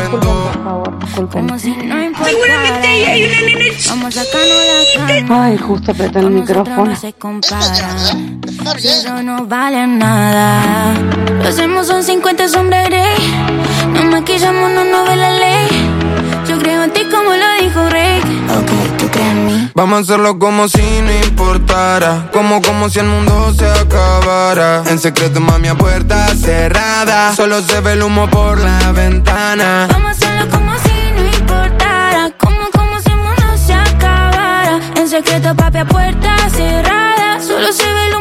Como 1.28 1.58
si 1.58 1.70
no 1.70 2.02
importara. 2.02 2.30
Seguramente 2.30 2.86
ahí 2.88 3.04
hay 3.04 3.24
una 3.24 3.40
nena 3.40 3.74
Vamos 3.88 4.16
a 4.16 4.24
sacarnos 4.24 4.58
la 5.06 5.22
cama. 5.26 5.44
Ay, 5.44 5.58
justo 5.58 5.92
apreté 5.92 6.18
el 6.20 6.30
micrófono. 6.30 6.84
no 6.86 6.96
se 6.96 7.12
comparan. 7.12 8.40
Eso 8.76 9.22
no 9.22 9.46
vale 9.46 9.86
nada. 9.86 10.94
Lo 11.42 11.48
hacemos 11.48 11.86
son 11.86 12.02
50 12.02 12.48
sombras 12.48 12.88
grey. 12.88 13.16
Nos 13.92 14.04
maquillamos, 14.06 14.70
no 14.70 14.84
nos 14.84 15.08
ve 15.08 15.16
la 15.16 15.32
ley. 15.32 15.68
Yo 16.48 16.58
creo 16.58 16.82
en 16.84 16.92
ti 16.92 17.02
como 17.04 17.30
lo 17.30 17.62
dijo 17.62 17.88
Rey. 17.88 18.20
Ok, 18.20 18.98
tú 18.98 19.08
crees 19.10 19.28
en 19.28 19.46
mí. 19.46 19.70
Vamos 19.74 19.98
a 19.98 20.02
hacerlo 20.02 20.38
como 20.38 20.68
si 20.68 20.82
no 21.02 21.12
importara. 21.12 22.28
Como 22.32 22.60
como 22.62 22.88
si 22.88 22.98
el 22.98 23.06
mundo 23.06 23.54
se 23.56 23.66
acabara. 23.66 24.82
En 24.88 24.98
secreto, 24.98 25.40
mami, 25.40 25.68
a 25.68 25.74
puerta 25.76 26.26
cerrada. 26.34 27.34
Solo 27.36 27.62
se 27.62 27.80
ve 27.80 27.92
el 27.92 28.02
humo 28.02 28.28
por 28.28 28.58
la 28.60 28.90
ventana. 28.92 29.86
Vamos 29.90 30.08
a 30.08 30.10
hacerlo 30.10 30.50
como 30.50 30.76
si 30.78 30.89
secreto, 35.10 35.56
papi, 35.56 35.78
a 35.78 35.84
puerta 35.84 36.36
cerrada. 36.50 37.40
Solo 37.40 37.72
se 37.72 37.82
ve 37.82 38.06
el 38.06 38.19